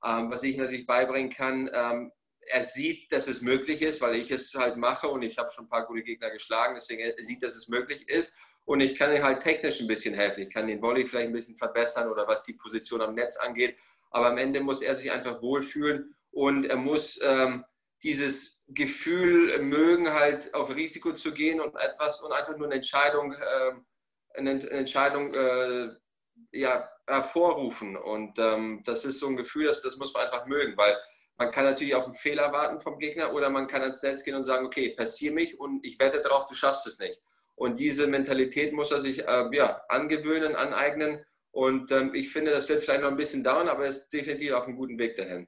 Ähm, 0.04 0.32
was 0.32 0.44
ich 0.44 0.58
natürlich 0.58 0.88
beibringen 0.88 1.32
kann, 1.32 1.70
ähm, 1.74 2.12
er 2.50 2.64
sieht, 2.64 3.12
dass 3.12 3.28
es 3.28 3.42
möglich 3.42 3.82
ist, 3.82 4.02
weil 4.02 4.16
ich 4.16 4.32
es 4.32 4.54
halt 4.56 4.76
mache 4.76 5.08
und 5.08 5.22
ich 5.22 5.38
habe 5.38 5.52
schon 5.52 5.66
ein 5.66 5.70
paar 5.70 5.86
gute 5.86 6.04
Gegner 6.04 6.32
geschlagen, 6.32 6.76
deswegen 6.76 7.02
er 7.02 7.24
sieht, 7.24 7.44
dass 7.44 7.56
es 7.56 7.68
möglich 7.68 8.10
ist. 8.10 8.36
Und 8.66 8.82
ich 8.82 8.96
kann 8.96 9.16
ihm 9.16 9.24
halt 9.24 9.42
technisch 9.42 9.80
ein 9.80 9.88
bisschen 9.88 10.14
helfen. 10.14 10.44
Ich 10.44 10.54
kann 10.54 10.68
den 10.68 10.82
Volley 10.82 11.06
vielleicht 11.06 11.30
ein 11.30 11.34
bisschen 11.34 11.58
verbessern 11.58 12.10
oder 12.10 12.28
was 12.28 12.44
die 12.44 12.54
Position 12.54 13.02
am 13.02 13.16
Netz 13.16 13.38
angeht, 13.38 13.78
aber 14.12 14.28
am 14.28 14.38
Ende 14.38 14.62
muss 14.62 14.82
er 14.82 14.96
sich 14.96 15.12
einfach 15.12 15.42
wohlfühlen 15.42 16.16
und 16.32 16.66
er 16.66 16.76
muss 16.76 17.20
ähm, 17.24 17.66
dieses 18.04 18.66
Gefühl 18.70 19.60
mögen, 19.62 20.14
halt 20.14 20.54
auf 20.54 20.70
Risiko 20.70 21.14
zu 21.14 21.34
gehen 21.34 21.60
und 21.60 21.76
etwas 21.76 22.22
und 22.22 22.32
einfach 22.32 22.58
nur 22.58 22.68
eine 22.68 22.76
Entscheidung, 22.76 23.34
äh, 23.34 23.72
eine, 24.36 24.70
Entscheidung 24.70 25.34
äh, 25.34 25.90
ja, 26.52 26.90
hervorrufen. 27.08 27.98
Und 27.98 28.40
ähm, 28.40 28.82
das 28.86 29.06
ist 29.06 29.20
so 29.20 29.28
ein 29.28 29.38
Gefühl, 29.38 29.66
das, 29.66 29.82
das 29.82 29.98
muss 29.98 30.14
man 30.14 30.24
einfach 30.24 30.46
mögen, 30.46 30.78
weil 30.78 30.98
man 31.40 31.52
kann 31.52 31.64
natürlich 31.64 31.96
auf 31.96 32.06
einen 32.06 32.14
Fehler 32.14 32.52
warten 32.52 32.82
vom 32.82 33.00
Gegner 33.00 33.34
oder 33.34 33.50
man 33.50 33.68
kann 33.68 33.82
ans 33.82 34.04
Netz 34.04 34.24
gehen 34.24 34.36
und 34.36 34.44
sagen, 34.44 34.66
okay, 34.66 34.90
passier 34.90 35.32
mich 35.32 35.58
und 35.60 35.86
ich 35.86 35.98
wette 35.98 36.22
darauf, 36.22 36.46
du 36.46 36.54
schaffst 36.54 36.86
es 36.86 37.00
nicht. 37.00 37.20
Und 37.56 37.80
diese 37.80 38.08
Mentalität 38.08 38.74
muss 38.74 38.92
er 38.92 39.00
sich 39.00 39.26
äh, 39.26 39.50
ja, 39.54 39.82
angewöhnen, 39.88 40.56
aneignen. 40.56 41.24
Und 41.52 41.92
ähm, 41.92 42.12
ich 42.14 42.32
finde, 42.32 42.52
das 42.52 42.68
wird 42.68 42.84
vielleicht 42.84 43.02
noch 43.02 43.10
ein 43.10 43.18
bisschen 43.18 43.44
dauern, 43.44 43.70
aber 43.70 43.84
er 43.84 43.90
ist 43.90 44.10
definitiv 44.10 44.52
auf 44.52 44.68
einem 44.68 44.76
guten 44.76 45.00
Weg 45.00 45.16
dahin. 45.16 45.48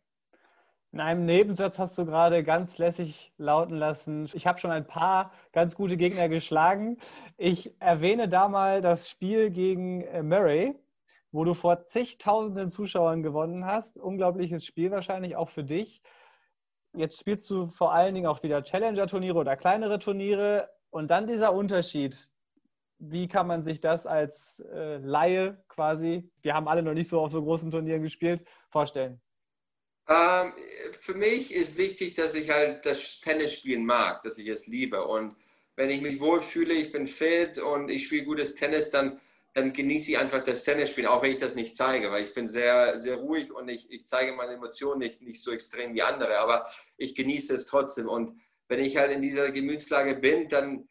In 0.93 0.99
einem 0.99 1.25
Nebensatz 1.25 1.77
hast 1.77 1.97
du 1.97 2.05
gerade 2.05 2.43
ganz 2.43 2.77
lässig 2.77 3.31
lauten 3.37 3.75
lassen, 3.75 4.29
ich 4.33 4.47
habe 4.47 4.59
schon 4.59 4.71
ein 4.71 4.87
paar 4.87 5.31
ganz 5.53 5.75
gute 5.75 5.95
Gegner 5.95 6.27
geschlagen. 6.27 6.97
Ich 7.37 7.73
erwähne 7.79 8.27
da 8.27 8.49
mal 8.49 8.81
das 8.81 9.09
Spiel 9.09 9.51
gegen 9.51 10.01
äh, 10.01 10.23
Murray, 10.23 10.75
wo 11.31 11.43
du 11.43 11.53
vor 11.53 11.85
zigtausenden 11.85 12.69
Zuschauern 12.69 13.23
gewonnen 13.23 13.65
hast. 13.65 13.97
Unglaubliches 13.97 14.65
Spiel 14.65 14.91
wahrscheinlich 14.91 15.35
auch 15.35 15.49
für 15.49 15.63
dich. 15.63 16.01
Jetzt 16.93 17.19
spielst 17.19 17.49
du 17.49 17.67
vor 17.67 17.93
allen 17.93 18.15
Dingen 18.15 18.27
auch 18.27 18.43
wieder 18.43 18.63
Challenger-Turniere 18.63 19.37
oder 19.37 19.55
kleinere 19.55 19.99
Turniere. 19.99 20.69
Und 20.89 21.09
dann 21.09 21.27
dieser 21.27 21.53
Unterschied. 21.53 22.29
Wie 23.03 23.27
kann 23.27 23.47
man 23.47 23.63
sich 23.63 23.81
das 23.81 24.05
als 24.05 24.59
äh, 24.71 24.97
Laie 24.97 25.63
quasi, 25.69 26.29
wir 26.43 26.53
haben 26.53 26.67
alle 26.67 26.83
noch 26.83 26.93
nicht 26.93 27.09
so 27.09 27.19
auf 27.19 27.31
so 27.31 27.41
großen 27.41 27.71
Turnieren 27.71 28.03
gespielt, 28.03 28.45
vorstellen? 28.69 29.19
Ähm, 30.07 30.53
für 30.99 31.13
mich 31.13 31.53
ist 31.53 31.77
wichtig, 31.77 32.13
dass 32.15 32.35
ich 32.35 32.49
halt 32.49 32.85
das 32.85 33.21
Tennis 33.21 33.53
spielen 33.53 33.85
mag, 33.85 34.21
dass 34.23 34.37
ich 34.37 34.47
es 34.47 34.67
liebe. 34.67 35.03
Und 35.03 35.35
wenn 35.75 35.89
ich 35.89 36.01
mich 36.01 36.19
wohlfühle, 36.19 36.73
ich 36.73 36.91
bin 36.91 37.07
fit 37.07 37.57
und 37.57 37.89
ich 37.89 38.05
spiele 38.05 38.25
gutes 38.25 38.55
Tennis, 38.55 38.91
dann, 38.91 39.19
dann 39.53 39.73
genieße 39.73 40.11
ich 40.11 40.17
einfach 40.17 40.43
das 40.43 40.63
Tennisspielen, 40.63 41.09
auch 41.09 41.21
wenn 41.21 41.31
ich 41.31 41.39
das 41.39 41.55
nicht 41.55 41.75
zeige, 41.75 42.09
weil 42.11 42.23
ich 42.23 42.33
bin 42.33 42.47
sehr, 42.47 42.97
sehr 42.99 43.17
ruhig 43.17 43.51
und 43.51 43.67
ich, 43.67 43.91
ich 43.91 44.07
zeige 44.07 44.33
meine 44.33 44.53
Emotionen 44.53 44.99
nicht, 44.99 45.21
nicht 45.21 45.43
so 45.43 45.51
extrem 45.51 45.93
wie 45.93 46.01
andere, 46.01 46.39
aber 46.39 46.65
ich 46.97 47.15
genieße 47.15 47.55
es 47.55 47.65
trotzdem. 47.65 48.07
Und 48.07 48.41
wenn 48.69 48.79
ich 48.79 48.95
halt 48.95 49.11
in 49.11 49.21
dieser 49.21 49.51
Gemütslage 49.51 50.15
bin, 50.15 50.47
dann 50.47 50.87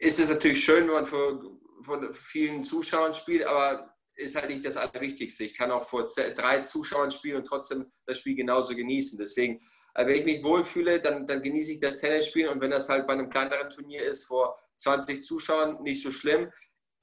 ist 0.00 0.20
es 0.20 0.28
natürlich 0.28 0.62
schön, 0.62 0.86
wenn 0.86 0.94
man 0.94 1.06
vor, 1.06 1.58
vor 1.80 2.12
vielen 2.12 2.64
Zuschauern 2.64 3.14
spielt, 3.14 3.44
aber 3.44 3.94
ist 4.16 4.36
halt 4.36 4.50
nicht 4.50 4.64
das 4.64 4.76
Allerwichtigste. 4.76 5.44
Ich 5.44 5.56
kann 5.56 5.70
auch 5.70 5.88
vor 5.88 6.06
drei 6.06 6.60
Zuschauern 6.60 7.10
spielen 7.10 7.38
und 7.38 7.46
trotzdem 7.46 7.90
das 8.06 8.18
Spiel 8.18 8.36
genauso 8.36 8.74
genießen. 8.74 9.18
Deswegen, 9.18 9.60
äh, 9.94 10.06
wenn 10.06 10.16
ich 10.16 10.24
mich 10.24 10.44
wohlfühle, 10.44 11.00
dann, 11.00 11.26
dann 11.26 11.42
genieße 11.42 11.72
ich 11.72 11.78
das 11.80 12.00
Tennisspielen 12.00 12.50
und 12.52 12.60
wenn 12.60 12.70
das 12.70 12.88
halt 12.88 13.06
bei 13.06 13.14
einem 13.14 13.30
kleineren 13.30 13.70
Turnier 13.70 14.02
ist, 14.02 14.24
vor 14.24 14.56
20 14.78 15.24
Zuschauern, 15.24 15.82
nicht 15.82 16.02
so 16.02 16.12
schlimm. 16.12 16.50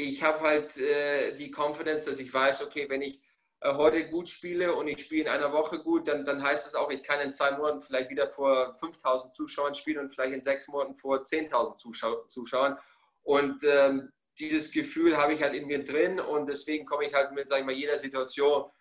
Ich 0.01 0.23
habe 0.23 0.39
halt 0.41 0.77
äh, 0.77 1.35
die 1.35 1.51
Confidence, 1.55 2.05
dass 2.05 2.19
ich 2.19 2.33
weiß, 2.33 2.63
okay, 2.63 2.89
wenn 2.89 3.03
ich 3.03 3.21
äh, 3.59 3.73
heute 3.75 4.09
gut 4.09 4.27
spiele 4.27 4.73
und 4.73 4.87
ich 4.87 5.03
spiele 5.03 5.23
in 5.23 5.29
einer 5.29 5.53
Woche 5.53 5.77
gut, 5.77 6.07
dann, 6.07 6.25
dann 6.25 6.41
heißt 6.41 6.65
es 6.65 6.73
auch, 6.73 6.89
ich 6.89 7.03
kann 7.03 7.19
in 7.21 7.31
zwei 7.31 7.51
Monaten 7.51 7.81
vielleicht 7.81 8.09
wieder 8.09 8.31
vor 8.31 8.75
5000 8.77 9.35
Zuschauern 9.35 9.75
spielen 9.75 9.99
und 9.99 10.13
vielleicht 10.13 10.33
in 10.33 10.41
sechs 10.41 10.67
Monaten 10.67 10.95
vor 10.95 11.19
10.000 11.19 11.77
Zuschau 11.77 12.23
Zuschauern. 12.29 12.79
Und 13.21 13.63
ähm, 13.63 14.11
dieses 14.39 14.71
Gefühl 14.71 15.17
habe 15.17 15.33
ich 15.33 15.43
halt 15.43 15.53
in 15.53 15.67
mir 15.67 15.83
drin 15.83 16.19
und 16.19 16.49
deswegen 16.49 16.87
komme 16.87 17.05
ich 17.05 17.13
halt 17.13 17.31
mit, 17.33 17.47
sag 17.47 17.59
ich 17.59 17.65
mal, 17.65 17.75
jeder 17.75 17.99
Situation 17.99 18.71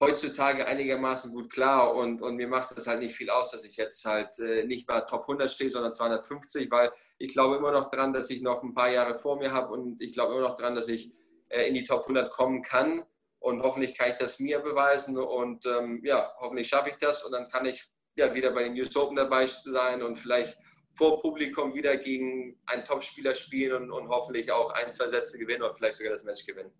heutzutage 0.00 0.66
einigermaßen 0.66 1.32
gut 1.32 1.50
klar 1.50 1.94
und, 1.94 2.20
und 2.20 2.36
mir 2.36 2.48
macht 2.48 2.76
das 2.76 2.86
halt 2.86 3.00
nicht 3.00 3.14
viel 3.14 3.30
aus, 3.30 3.50
dass 3.50 3.64
ich 3.64 3.76
jetzt 3.76 4.04
halt 4.04 4.38
äh, 4.38 4.64
nicht 4.64 4.86
mal 4.88 5.00
Top 5.02 5.22
100 5.22 5.50
stehe, 5.50 5.70
sondern 5.70 5.92
250, 5.92 6.70
weil 6.70 6.92
ich 7.18 7.32
glaube 7.32 7.56
immer 7.56 7.72
noch 7.72 7.90
dran, 7.90 8.12
dass 8.12 8.28
ich 8.28 8.42
noch 8.42 8.62
ein 8.62 8.74
paar 8.74 8.90
Jahre 8.90 9.14
vor 9.14 9.38
mir 9.38 9.52
habe 9.52 9.72
und 9.72 10.02
ich 10.02 10.12
glaube 10.12 10.34
immer 10.34 10.48
noch 10.48 10.56
dran, 10.56 10.74
dass 10.74 10.88
ich 10.88 11.12
äh, 11.48 11.66
in 11.66 11.74
die 11.74 11.84
Top 11.84 12.02
100 12.02 12.30
kommen 12.30 12.62
kann 12.62 13.04
und 13.38 13.62
hoffentlich 13.62 13.96
kann 13.96 14.10
ich 14.10 14.16
das 14.16 14.38
mir 14.38 14.58
beweisen 14.58 15.16
und 15.16 15.64
ähm, 15.66 16.02
ja, 16.04 16.32
hoffentlich 16.40 16.68
schaffe 16.68 16.90
ich 16.90 16.96
das 16.96 17.24
und 17.24 17.32
dann 17.32 17.48
kann 17.48 17.64
ich 17.64 17.88
ja 18.16 18.34
wieder 18.34 18.50
bei 18.50 18.64
den 18.64 18.74
News 18.74 18.94
Open 18.96 19.16
dabei 19.16 19.46
sein 19.46 20.02
und 20.02 20.18
vielleicht 20.18 20.58
vor 20.94 21.20
Publikum 21.20 21.74
wieder 21.74 21.96
gegen 21.96 22.58
einen 22.66 22.84
Topspieler 22.84 23.34
spielen 23.34 23.84
und, 23.84 23.92
und 23.92 24.08
hoffentlich 24.08 24.50
auch 24.50 24.70
ein, 24.72 24.90
zwei 24.92 25.08
Sätze 25.08 25.38
gewinnen 25.38 25.62
oder 25.62 25.74
vielleicht 25.74 25.98
sogar 25.98 26.12
das 26.12 26.24
Match 26.24 26.44
gewinnen. 26.46 26.72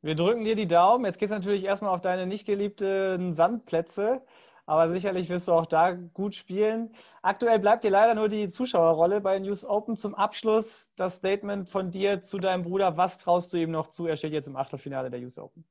Wir 0.00 0.14
drücken 0.14 0.44
dir 0.44 0.54
die 0.54 0.68
Daumen. 0.68 1.04
Jetzt 1.04 1.18
geht 1.18 1.26
es 1.26 1.34
natürlich 1.34 1.64
erstmal 1.64 1.94
auf 1.94 2.00
deine 2.00 2.26
nicht 2.26 2.46
geliebten 2.46 3.34
Sandplätze, 3.34 4.22
aber 4.64 4.92
sicherlich 4.92 5.28
wirst 5.28 5.48
du 5.48 5.52
auch 5.52 5.66
da 5.66 5.92
gut 5.92 6.36
spielen. 6.36 6.94
Aktuell 7.22 7.58
bleibt 7.58 7.82
dir 7.82 7.90
leider 7.90 8.14
nur 8.14 8.28
die 8.28 8.48
Zuschauerrolle 8.48 9.20
bei 9.20 9.38
News 9.40 9.64
Open. 9.64 9.96
Zum 9.96 10.14
Abschluss 10.14 10.88
das 10.96 11.16
Statement 11.16 11.68
von 11.68 11.90
dir 11.90 12.22
zu 12.22 12.38
deinem 12.38 12.62
Bruder. 12.62 12.96
Was 12.96 13.18
traust 13.18 13.52
du 13.52 13.56
ihm 13.56 13.72
noch 13.72 13.88
zu? 13.88 14.06
Er 14.06 14.16
steht 14.16 14.32
jetzt 14.32 14.46
im 14.46 14.56
Achtelfinale 14.56 15.10
der 15.10 15.20
News 15.20 15.36
Open. 15.36 15.64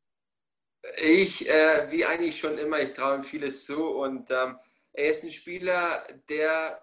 Ich, 1.01 1.49
äh, 1.49 1.91
wie 1.91 2.05
eigentlich 2.05 2.37
schon 2.37 2.57
immer, 2.57 2.79
ich 2.79 2.93
traue 2.93 3.15
ihm 3.15 3.23
vieles 3.23 3.65
zu 3.65 3.97
und 3.97 4.29
ähm, 4.29 4.57
er 4.93 5.11
ist 5.11 5.23
ein 5.23 5.31
Spieler, 5.31 6.03
der 6.29 6.81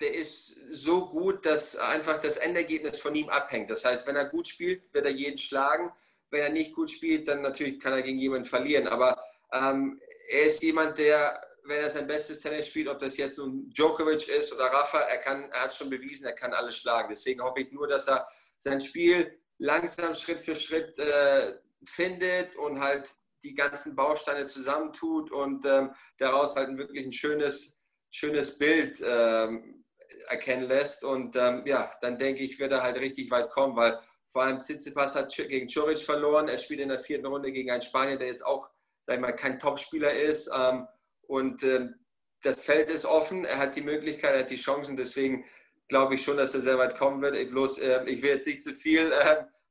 der 0.00 0.14
ist 0.14 0.54
so 0.70 1.08
gut, 1.08 1.46
dass 1.46 1.76
einfach 1.76 2.20
das 2.20 2.36
Endergebnis 2.36 2.98
von 2.98 3.14
ihm 3.14 3.30
abhängt. 3.30 3.70
Das 3.70 3.84
heißt, 3.84 4.06
wenn 4.06 4.16
er 4.16 4.26
gut 4.26 4.46
spielt, 4.46 4.92
wird 4.92 5.06
er 5.06 5.10
jeden 5.10 5.38
schlagen. 5.38 5.90
Wenn 6.30 6.42
er 6.42 6.50
nicht 6.50 6.74
gut 6.74 6.90
spielt, 6.90 7.28
dann 7.28 7.42
natürlich 7.42 7.80
kann 7.80 7.92
er 7.92 8.02
gegen 8.02 8.18
jemanden 8.18 8.46
verlieren. 8.46 8.88
Aber 8.88 9.22
ähm, 9.52 10.00
er 10.30 10.46
ist 10.46 10.62
jemand, 10.62 10.98
der, 10.98 11.40
wenn 11.64 11.80
er 11.80 11.90
sein 11.90 12.06
bestes 12.06 12.40
Tennis 12.40 12.68
spielt, 12.68 12.88
ob 12.88 12.98
das 12.98 13.16
jetzt 13.16 13.38
nun 13.38 13.70
Djokovic 13.70 14.28
ist 14.28 14.52
oder 14.52 14.66
Rafa, 14.66 15.00
er, 15.00 15.18
kann, 15.18 15.50
er 15.50 15.62
hat 15.62 15.74
schon 15.74 15.90
bewiesen, 15.90 16.26
er 16.26 16.32
kann 16.32 16.52
alles 16.52 16.76
schlagen. 16.76 17.08
Deswegen 17.10 17.42
hoffe 17.42 17.60
ich 17.60 17.72
nur, 17.72 17.86
dass 17.86 18.08
er 18.08 18.26
sein 18.58 18.80
Spiel 18.80 19.38
langsam 19.58 20.14
Schritt 20.14 20.40
für 20.40 20.56
Schritt 20.56 20.98
äh, 20.98 21.52
findet 21.84 22.56
und 22.56 22.80
halt 22.80 23.10
die 23.44 23.54
ganzen 23.54 23.94
Bausteine 23.94 24.46
zusammentut 24.46 25.30
und 25.30 25.64
ähm, 25.66 25.94
daraus 26.18 26.56
halt 26.56 26.76
wirklich 26.76 27.06
ein 27.06 27.12
schönes, 27.12 27.80
schönes 28.10 28.58
Bild 28.58 29.02
ähm, 29.06 29.84
erkennen 30.28 30.66
lässt. 30.66 31.04
Und 31.04 31.36
ähm, 31.36 31.62
ja, 31.66 31.92
dann 32.00 32.18
denke 32.18 32.42
ich, 32.42 32.58
wird 32.58 32.72
er 32.72 32.82
halt 32.82 32.96
richtig 32.96 33.30
weit 33.30 33.50
kommen, 33.50 33.76
weil 33.76 33.98
vor 34.28 34.42
allem 34.42 34.60
Tsitsipas 34.60 35.14
hat 35.14 35.34
gegen 35.34 35.68
Coric 35.68 35.98
verloren. 35.98 36.48
Er 36.48 36.58
spielt 36.58 36.80
in 36.80 36.88
der 36.88 37.00
vierten 37.00 37.26
Runde 37.26 37.52
gegen 37.52 37.70
einen 37.70 37.82
Spanier, 37.82 38.16
der 38.16 38.28
jetzt 38.28 38.44
auch, 38.44 38.68
sag 39.06 39.16
ich 39.16 39.20
mal, 39.20 39.32
kein 39.32 39.58
Topspieler 39.58 40.12
ist. 40.12 40.50
Ähm, 40.54 40.86
und 41.22 41.62
ähm, 41.62 41.94
das 42.42 42.62
Feld 42.62 42.90
ist 42.90 43.06
offen. 43.06 43.44
Er 43.44 43.58
hat 43.58 43.76
die 43.76 43.82
Möglichkeit, 43.82 44.34
er 44.34 44.40
hat 44.40 44.50
die 44.50 44.56
Chancen. 44.56 44.96
Deswegen 44.96 45.44
glaube 45.88 46.16
ich 46.16 46.22
schon, 46.22 46.36
dass 46.36 46.54
er 46.54 46.60
sehr 46.60 46.78
weit 46.78 46.98
kommen 46.98 47.22
wird. 47.22 47.36
Ich, 47.36 47.50
bloß, 47.50 47.78
äh, 47.78 48.04
ich 48.06 48.22
will 48.22 48.30
jetzt 48.30 48.46
nicht 48.46 48.62
zu 48.62 48.74
viel 48.74 49.12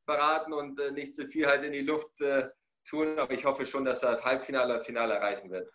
verraten 0.06 0.54
und 0.54 0.80
äh, 0.80 0.92
nicht 0.92 1.14
zu 1.14 1.28
viel 1.28 1.48
halt 1.48 1.66
in 1.66 1.74
die 1.74 1.82
Luft 1.82 2.22
äh, 2.22 2.48
tun, 2.88 3.18
aber 3.18 3.34
ich 3.34 3.46
hoffe 3.46 3.66
schon, 3.66 3.86
dass 3.86 4.04
er 4.04 4.24
Halbfinale 4.24 4.78
und 4.78 4.86
Finale 4.86 5.16
erreichen 5.16 5.50
wird 5.50 5.70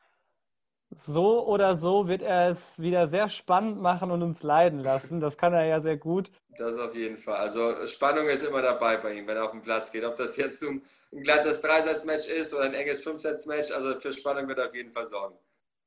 so 0.91 1.47
oder 1.47 1.77
so 1.77 2.09
wird 2.09 2.23
er 2.23 2.51
es 2.51 2.81
wieder 2.81 3.09
sehr 3.09 3.29
spannend 3.29 3.81
machen 3.81 4.11
und 4.11 4.23
uns 4.23 4.43
leiden 4.43 4.81
lassen. 4.81 5.21
Das 5.21 5.39
kann 5.39 5.55
er 5.55 5.65
ja 5.65 5.81
sehr 5.81 5.97
gut. 5.97 6.31
Das 6.59 6.79
auf 6.79 6.95
jeden 6.95 7.17
Fall. 7.17 7.37
Also 7.37 7.87
Spannung 7.87 8.27
ist 8.27 8.45
immer 8.45 8.61
dabei 8.61 8.97
bei 8.97 9.15
ihm, 9.15 9.27
wenn 9.27 9.37
er 9.37 9.45
auf 9.45 9.53
den 9.53 9.63
Platz 9.63 9.91
geht. 9.91 10.05
Ob 10.05 10.17
das 10.17 10.37
jetzt 10.37 10.63
ein, 10.63 10.83
ein 11.13 11.23
glattes 11.23 11.61
Dreisatzmatch 11.61 12.29
ist 12.29 12.53
oder 12.53 12.65
ein 12.65 12.75
enges 12.75 13.03
Fünfsatzmatch, 13.03 13.71
also 13.71 13.99
für 14.01 14.13
Spannung 14.13 14.49
wird 14.49 14.59
er 14.59 14.67
auf 14.67 14.75
jeden 14.75 14.93
Fall 14.93 15.07
sorgen. 15.07 15.39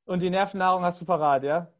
Und 0.06 0.20
die 0.20 0.30
Nervennahrung 0.30 0.82
hast 0.82 1.00
du 1.00 1.04
parat, 1.04 1.44
ja? 1.44 1.70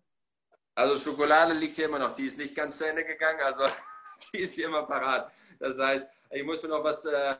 Also 0.75 0.97
Schokolade 0.97 1.55
liegt 1.55 1.77
hier 1.77 1.87
immer 1.87 1.99
noch. 1.99 2.13
Die 2.13 2.27
ist 2.27 2.39
nicht 2.39 2.55
ganz 2.55 2.79
zu 2.79 2.87
Ende 2.87 3.05
gegangen, 3.05 3.41
also 3.45 3.65
die 4.33 4.41
ist 4.41 4.55
hier 4.55 4.67
immer 4.67 4.83
parat. 4.85 5.31
Das 5.59 5.79
heißt, 5.79 6.09
ich 6.31 6.45
muss 6.45 6.63
mir 6.63 6.69
noch 6.69 6.85
was 6.85 7.05
äh, 7.05 7.35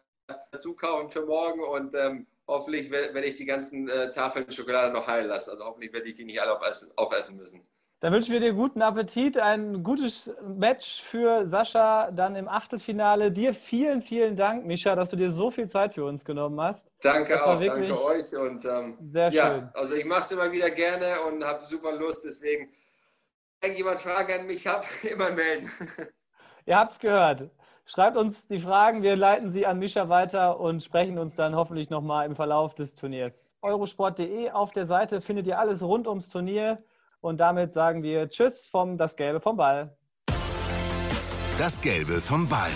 dazu 0.51 0.75
kaufen 0.75 1.09
für 1.09 1.25
morgen 1.25 1.63
und 1.63 1.95
ähm, 1.95 2.27
hoffentlich 2.47 2.91
werde 2.91 3.25
ich 3.25 3.37
die 3.37 3.47
ganzen 3.47 3.89
äh, 3.89 4.11
Tafeln 4.11 4.51
Schokolade 4.51 4.93
noch 4.93 5.07
heilen 5.07 5.29
lassen. 5.29 5.51
Also 5.51 5.65
hoffentlich 5.65 5.93
werde 5.93 6.09
ich 6.09 6.15
die 6.15 6.25
nicht 6.25 6.41
alle 6.41 6.57
aufessen, 6.57 6.91
aufessen 6.97 7.37
müssen. 7.37 7.67
Dann 8.05 8.13
wünschen 8.13 8.33
wir 8.33 8.41
dir 8.41 8.53
guten 8.53 8.83
Appetit, 8.83 9.39
ein 9.39 9.83
gutes 9.83 10.31
Match 10.43 11.01
für 11.01 11.47
Sascha 11.47 12.11
dann 12.11 12.37
im 12.37 12.49
Achtelfinale. 12.49 13.33
Dir 13.33 13.55
vielen, 13.55 14.03
vielen 14.03 14.37
Dank, 14.37 14.67
Mischa, 14.67 14.95
dass 14.95 15.09
du 15.09 15.17
dir 15.17 15.33
so 15.33 15.51
viel 15.51 15.69
Zeit 15.69 15.95
für 15.95 16.05
uns 16.05 16.23
genommen 16.23 16.61
hast. 16.61 16.87
Danke 17.01 17.43
auch, 17.43 17.59
danke 17.59 18.05
euch. 18.05 18.37
Und, 18.37 18.63
ähm, 18.67 18.99
sehr 19.01 19.33
schön. 19.33 19.41
Ja, 19.41 19.71
also 19.73 19.95
ich 19.95 20.05
mache 20.05 20.21
es 20.21 20.31
immer 20.33 20.53
wieder 20.53 20.71
gerne 20.71 21.23
und 21.23 21.43
habe 21.43 21.65
super 21.65 21.93
Lust. 21.93 22.27
Deswegen, 22.27 22.75
wenn 23.63 23.75
jemand 23.75 24.01
Fragen 24.01 24.41
an 24.41 24.47
mich 24.47 24.67
hat, 24.67 24.85
immer 25.03 25.31
melden. 25.31 25.71
Ihr 26.67 26.77
habt 26.77 26.93
es 26.93 26.99
gehört. 26.99 27.49
Schreibt 27.87 28.17
uns 28.17 28.47
die 28.47 28.61
Fragen, 28.61 29.03
wir 29.03 29.15
leiten 29.15 29.53
sie 29.53 29.67
an 29.67 29.79
Mischa 29.79 30.09
weiter 30.09 30.59
und 30.59 30.83
sprechen 30.83 31.19
uns 31.19 31.35
dann 31.35 31.55
hoffentlich 31.55 31.91
nochmal 31.91 32.25
im 32.25 32.35
Verlauf 32.35 32.75
des 32.75 32.95
Turniers. 32.95 33.53
Eurosport.de 33.61 34.51
auf 34.51 34.71
der 34.73 34.87
Seite 34.87 35.21
findet 35.21 35.47
ihr 35.47 35.59
alles 35.59 35.83
rund 35.83 36.07
ums 36.07 36.31
Turnier 36.31 36.83
und 37.21 37.39
damit 37.39 37.75
sagen 37.75 38.03
wir 38.03 38.29
Tschüss 38.31 38.67
vom 38.67 38.97
Das 38.97 39.17
Gelbe 39.17 39.41
vom 39.41 39.59
Ball. 39.59 39.95
Das 41.59 41.79
Gelbe 41.81 42.23
vom 42.23 42.49
Ball. 42.49 42.71